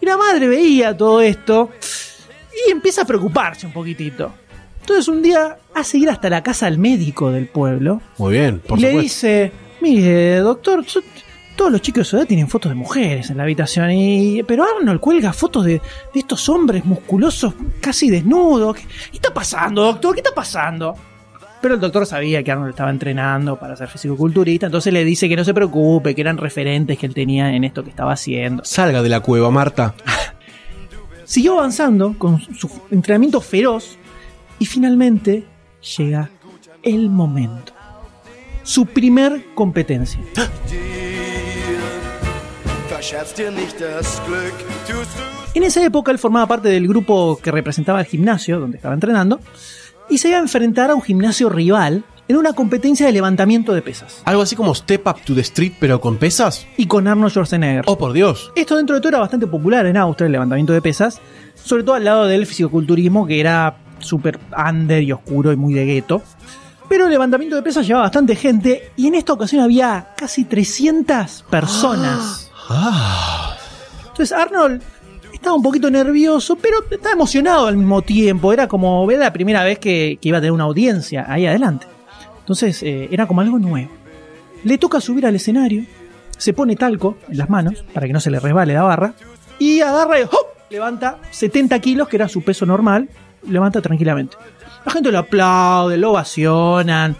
Y 0.00 0.04
la 0.06 0.16
madre 0.18 0.46
veía 0.46 0.94
todo 0.96 1.20
esto 1.22 1.70
y 2.66 2.70
empieza 2.70 3.02
a 3.02 3.04
preocuparse 3.06 3.66
un 3.66 3.72
poquitito. 3.72 4.30
Entonces 4.80 5.08
un 5.08 5.22
día 5.22 5.56
hace 5.74 5.98
ir 5.98 6.10
hasta 6.10 6.28
la 6.28 6.42
casa 6.42 6.66
al 6.66 6.78
médico 6.78 7.30
del 7.32 7.46
pueblo 7.48 8.02
Muy 8.18 8.34
bien, 8.34 8.60
por 8.60 8.78
y 8.78 8.82
le 8.82 8.88
supuesto. 8.88 9.02
dice, 9.02 9.52
mire, 9.80 10.36
doctor, 10.40 10.84
yo- 10.84 11.00
todos 11.56 11.72
los 11.72 11.80
chicos 11.80 12.00
de 12.00 12.04
su 12.04 12.16
edad 12.18 12.26
tienen 12.26 12.46
fotos 12.48 12.70
de 12.70 12.76
mujeres 12.76 13.30
en 13.30 13.38
la 13.38 13.44
habitación, 13.44 13.90
y, 13.90 14.42
pero 14.42 14.64
Arnold 14.64 15.00
cuelga 15.00 15.32
fotos 15.32 15.64
de, 15.64 15.80
de 16.12 16.20
estos 16.20 16.46
hombres 16.50 16.84
musculosos 16.84 17.54
casi 17.80 18.10
desnudos. 18.10 18.76
¿Qué, 18.76 18.82
qué 18.82 19.16
está 19.16 19.32
pasando, 19.32 19.82
doctor? 19.82 20.12
¿Qué 20.14 20.20
está 20.20 20.34
pasando? 20.34 20.94
Pero 21.66 21.74
el 21.74 21.80
doctor 21.80 22.06
sabía 22.06 22.44
que 22.44 22.52
Arnold 22.52 22.70
estaba 22.70 22.90
entrenando 22.90 23.58
para 23.58 23.74
ser 23.74 23.88
fisicoculturista, 23.88 24.66
entonces 24.66 24.92
le 24.92 25.04
dice 25.04 25.28
que 25.28 25.34
no 25.34 25.42
se 25.42 25.52
preocupe, 25.52 26.14
que 26.14 26.20
eran 26.20 26.38
referentes 26.38 26.96
que 26.96 27.06
él 27.06 27.12
tenía 27.12 27.52
en 27.56 27.64
esto 27.64 27.82
que 27.82 27.90
estaba 27.90 28.12
haciendo. 28.12 28.64
Salga 28.64 29.02
de 29.02 29.08
la 29.08 29.18
cueva, 29.18 29.50
Marta. 29.50 29.92
Siguió 31.24 31.58
avanzando 31.58 32.14
con 32.16 32.40
su 32.40 32.70
entrenamiento 32.92 33.40
feroz 33.40 33.98
y 34.60 34.66
finalmente 34.66 35.44
llega 35.96 36.30
el 36.84 37.10
momento. 37.10 37.72
Su 38.62 38.86
primer 38.86 39.46
competencia. 39.56 40.20
En 45.54 45.62
esa 45.62 45.84
época 45.84 46.12
él 46.12 46.18
formaba 46.18 46.46
parte 46.46 46.68
del 46.68 46.86
grupo 46.86 47.38
que 47.42 47.50
representaba 47.50 48.00
el 48.00 48.06
gimnasio 48.06 48.60
donde 48.60 48.76
estaba 48.76 48.94
entrenando 48.94 49.40
y 50.08 50.18
se 50.18 50.28
iba 50.28 50.38
a 50.38 50.40
enfrentar 50.40 50.90
a 50.90 50.94
un 50.94 51.02
gimnasio 51.02 51.48
rival 51.48 52.04
en 52.28 52.36
una 52.36 52.52
competencia 52.52 53.06
de 53.06 53.12
levantamiento 53.12 53.72
de 53.72 53.82
pesas. 53.82 54.22
Algo 54.24 54.42
así 54.42 54.56
como 54.56 54.74
Step 54.74 55.06
Up 55.06 55.20
to 55.24 55.34
the 55.34 55.40
Street, 55.42 55.74
pero 55.78 56.00
con 56.00 56.16
pesas. 56.16 56.66
Y 56.76 56.86
con 56.86 57.06
Arnold 57.06 57.30
Schwarzenegger. 57.30 57.84
Oh, 57.86 57.96
por 57.96 58.12
Dios. 58.12 58.50
Esto 58.56 58.76
dentro 58.76 58.96
de 58.96 59.00
todo 59.00 59.10
era 59.10 59.18
bastante 59.20 59.46
popular 59.46 59.86
en 59.86 59.96
Austria, 59.96 60.26
el 60.26 60.32
levantamiento 60.32 60.72
de 60.72 60.82
pesas, 60.82 61.20
sobre 61.54 61.84
todo 61.84 61.94
al 61.94 62.04
lado 62.04 62.26
del 62.26 62.46
fisicoculturismo 62.46 63.26
que 63.26 63.40
era 63.40 63.76
súper 64.00 64.38
under 64.56 65.02
y 65.02 65.12
oscuro 65.12 65.52
y 65.52 65.56
muy 65.56 65.74
de 65.74 65.86
gueto. 65.86 66.22
Pero 66.88 67.04
el 67.04 67.10
levantamiento 67.10 67.56
de 67.56 67.62
pesas 67.62 67.86
llevaba 67.86 68.06
bastante 68.06 68.36
gente 68.36 68.92
y 68.96 69.08
en 69.08 69.16
esta 69.16 69.32
ocasión 69.32 69.62
había 69.62 70.08
casi 70.16 70.44
300 70.44 71.44
personas. 71.50 72.50
Entonces 74.08 74.32
Arnold 74.32 74.82
estaba 75.46 75.58
un 75.58 75.62
poquito 75.62 75.88
nervioso, 75.88 76.56
pero 76.56 76.78
estaba 76.90 77.12
emocionado 77.12 77.68
al 77.68 77.76
mismo 77.76 78.02
tiempo. 78.02 78.52
Era 78.52 78.66
como 78.66 79.08
era 79.08 79.20
la 79.20 79.32
primera 79.32 79.62
vez 79.62 79.78
que, 79.78 80.18
que 80.20 80.28
iba 80.28 80.38
a 80.38 80.40
tener 80.40 80.50
una 80.50 80.64
audiencia 80.64 81.24
ahí 81.28 81.46
adelante. 81.46 81.86
Entonces 82.40 82.82
eh, 82.82 83.08
era 83.12 83.28
como 83.28 83.42
algo 83.42 83.56
nuevo. 83.60 83.88
Le 84.64 84.76
toca 84.76 85.00
subir 85.00 85.24
al 85.24 85.36
escenario, 85.36 85.84
se 86.36 86.52
pone 86.52 86.74
talco 86.74 87.16
en 87.28 87.38
las 87.38 87.48
manos 87.48 87.84
para 87.94 88.08
que 88.08 88.12
no 88.12 88.18
se 88.18 88.32
le 88.32 88.40
resbale 88.40 88.74
la 88.74 88.82
barra 88.82 89.14
y 89.60 89.82
agarra 89.82 90.18
y 90.18 90.24
¡hop! 90.24 90.46
levanta 90.68 91.18
70 91.30 91.78
kilos, 91.78 92.08
que 92.08 92.16
era 92.16 92.28
su 92.28 92.42
peso 92.42 92.66
normal, 92.66 93.08
levanta 93.48 93.80
tranquilamente. 93.80 94.36
La 94.84 94.90
gente 94.90 95.12
lo 95.12 95.18
aplaude, 95.20 95.96
lo 95.96 96.10
ovacionan. 96.10 97.14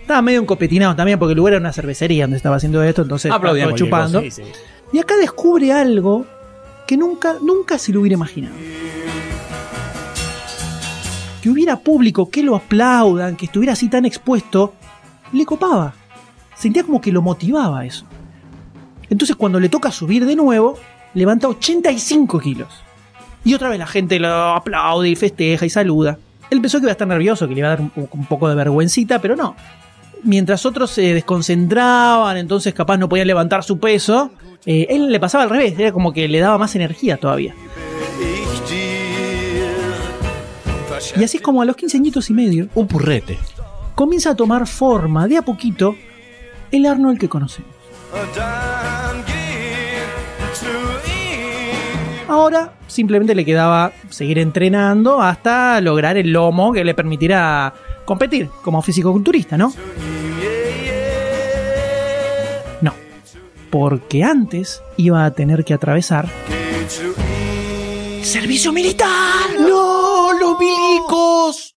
Estaba 0.00 0.22
medio 0.22 0.40
encopetinado 0.40 0.94
también 0.94 1.18
porque 1.18 1.32
el 1.32 1.38
lugar 1.38 1.54
era 1.54 1.60
una 1.60 1.72
cervecería 1.72 2.22
donde 2.22 2.36
estaba 2.36 2.54
haciendo 2.54 2.84
esto, 2.84 3.02
entonces 3.02 3.32
estaba 3.32 3.74
chupando. 3.74 4.20
cosa, 4.20 4.30
sí, 4.30 4.42
sí. 4.44 4.52
Y 4.92 5.00
acá 5.00 5.16
descubre 5.16 5.72
algo 5.72 6.24
que 6.86 6.96
nunca, 6.96 7.36
nunca 7.40 7.78
se 7.78 7.92
lo 7.92 8.00
hubiera 8.00 8.14
imaginado. 8.14 8.54
Que 11.42 11.50
hubiera 11.50 11.76
público 11.76 12.30
que 12.30 12.42
lo 12.42 12.56
aplaudan, 12.56 13.36
que 13.36 13.46
estuviera 13.46 13.74
así 13.74 13.88
tan 13.88 14.04
expuesto, 14.04 14.74
le 15.32 15.44
copaba. 15.44 15.94
Sentía 16.54 16.84
como 16.84 17.00
que 17.00 17.12
lo 17.12 17.22
motivaba 17.22 17.84
eso. 17.84 18.04
Entonces 19.10 19.36
cuando 19.36 19.60
le 19.60 19.68
toca 19.68 19.90
subir 19.90 20.24
de 20.24 20.36
nuevo, 20.36 20.78
levanta 21.14 21.48
85 21.48 22.38
kilos. 22.40 22.68
Y 23.44 23.54
otra 23.54 23.68
vez 23.68 23.78
la 23.78 23.86
gente 23.86 24.18
lo 24.18 24.28
aplaude 24.28 25.10
y 25.10 25.16
festeja 25.16 25.66
y 25.66 25.70
saluda. 25.70 26.18
Él 26.50 26.60
pensó 26.60 26.78
que 26.78 26.84
iba 26.84 26.90
a 26.90 26.92
estar 26.92 27.08
nervioso, 27.08 27.46
que 27.46 27.54
le 27.54 27.60
iba 27.60 27.68
a 27.68 27.76
dar 27.76 27.80
un, 27.80 27.92
un 27.94 28.26
poco 28.26 28.48
de 28.48 28.54
vergüencita, 28.54 29.18
pero 29.18 29.36
no. 29.36 29.54
Mientras 30.24 30.64
otros 30.64 30.90
se 30.90 31.12
desconcentraban, 31.12 32.38
entonces 32.38 32.72
capaz 32.72 32.96
no 32.96 33.08
podían 33.08 33.26
levantar 33.26 33.62
su 33.62 33.78
peso, 33.78 34.30
eh, 34.64 34.86
él 34.88 35.10
le 35.12 35.20
pasaba 35.20 35.44
al 35.44 35.50
revés, 35.50 35.78
era 35.78 35.92
como 35.92 36.12
que 36.12 36.26
le 36.28 36.40
daba 36.40 36.56
más 36.56 36.74
energía 36.74 37.18
todavía. 37.18 37.54
Y 41.16 41.22
así 41.22 41.36
es 41.36 41.42
como 41.42 41.60
a 41.60 41.66
los 41.66 41.76
15 41.76 41.98
añitos 41.98 42.30
y 42.30 42.32
medio 42.32 42.68
Un 42.74 42.88
purrete. 42.88 43.38
comienza 43.94 44.30
a 44.30 44.34
tomar 44.34 44.66
forma 44.66 45.28
de 45.28 45.36
a 45.36 45.42
poquito 45.42 45.94
el 46.70 46.86
Arnold 46.86 47.18
que 47.18 47.28
conocemos. 47.28 47.70
Ahora 52.26 52.72
simplemente 52.86 53.34
le 53.34 53.44
quedaba 53.44 53.92
seguir 54.08 54.38
entrenando 54.38 55.20
hasta 55.20 55.80
lograr 55.82 56.16
el 56.16 56.32
lomo 56.32 56.72
que 56.72 56.82
le 56.82 56.94
permitiera 56.94 57.74
competir 58.04 58.48
como 58.62 58.80
fisicoculturista, 58.82 59.56
¿no? 59.56 59.72
Porque 63.74 64.22
antes 64.22 64.84
iba 64.96 65.24
a 65.24 65.32
tener 65.32 65.64
que 65.64 65.74
atravesar 65.74 66.28
servicio 68.22 68.72
militar. 68.72 69.08
¡No! 69.58 70.32
¡Los 70.32 70.56
milicos! 70.60 71.73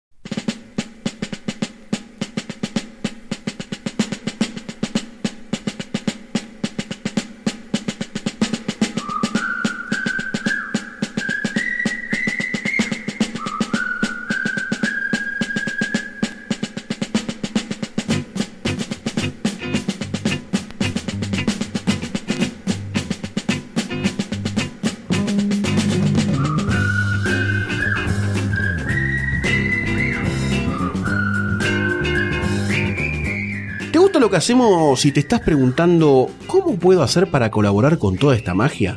¿Te 34.17 34.21
gusta 34.21 34.29
lo 34.29 34.31
que 34.31 34.39
hacemos 34.39 34.99
si 34.99 35.13
te 35.13 35.21
estás 35.21 35.41
preguntando 35.41 36.31
cómo 36.47 36.77
puedo 36.77 37.03
hacer 37.03 37.31
para 37.31 37.51
colaborar 37.51 37.99
con 37.99 38.17
toda 38.17 38.35
esta 38.35 38.55
magia? 38.55 38.97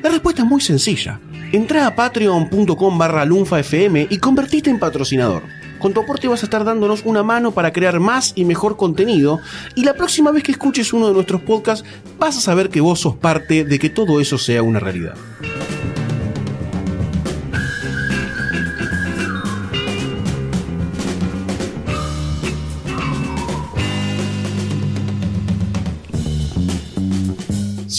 La 0.00 0.10
respuesta 0.10 0.42
es 0.42 0.48
muy 0.48 0.60
sencilla. 0.60 1.18
Entra 1.50 1.88
a 1.88 1.96
patreon.com 1.96 2.96
barra 2.96 3.24
lunfafm 3.24 4.06
y 4.08 4.18
convertite 4.18 4.70
en 4.70 4.78
patrocinador. 4.78 5.42
Con 5.80 5.92
tu 5.92 5.98
aporte 5.98 6.28
vas 6.28 6.44
a 6.44 6.46
estar 6.46 6.62
dándonos 6.62 7.02
una 7.04 7.24
mano 7.24 7.50
para 7.50 7.72
crear 7.72 7.98
más 7.98 8.32
y 8.36 8.44
mejor 8.44 8.76
contenido 8.76 9.40
y 9.74 9.82
la 9.82 9.94
próxima 9.94 10.30
vez 10.30 10.44
que 10.44 10.52
escuches 10.52 10.92
uno 10.92 11.08
de 11.08 11.14
nuestros 11.14 11.42
podcasts 11.42 11.84
vas 12.20 12.36
a 12.36 12.40
saber 12.40 12.68
que 12.68 12.80
vos 12.80 13.00
sos 13.00 13.16
parte 13.16 13.64
de 13.64 13.78
que 13.80 13.90
todo 13.90 14.20
eso 14.20 14.38
sea 14.38 14.62
una 14.62 14.78
realidad. 14.78 15.16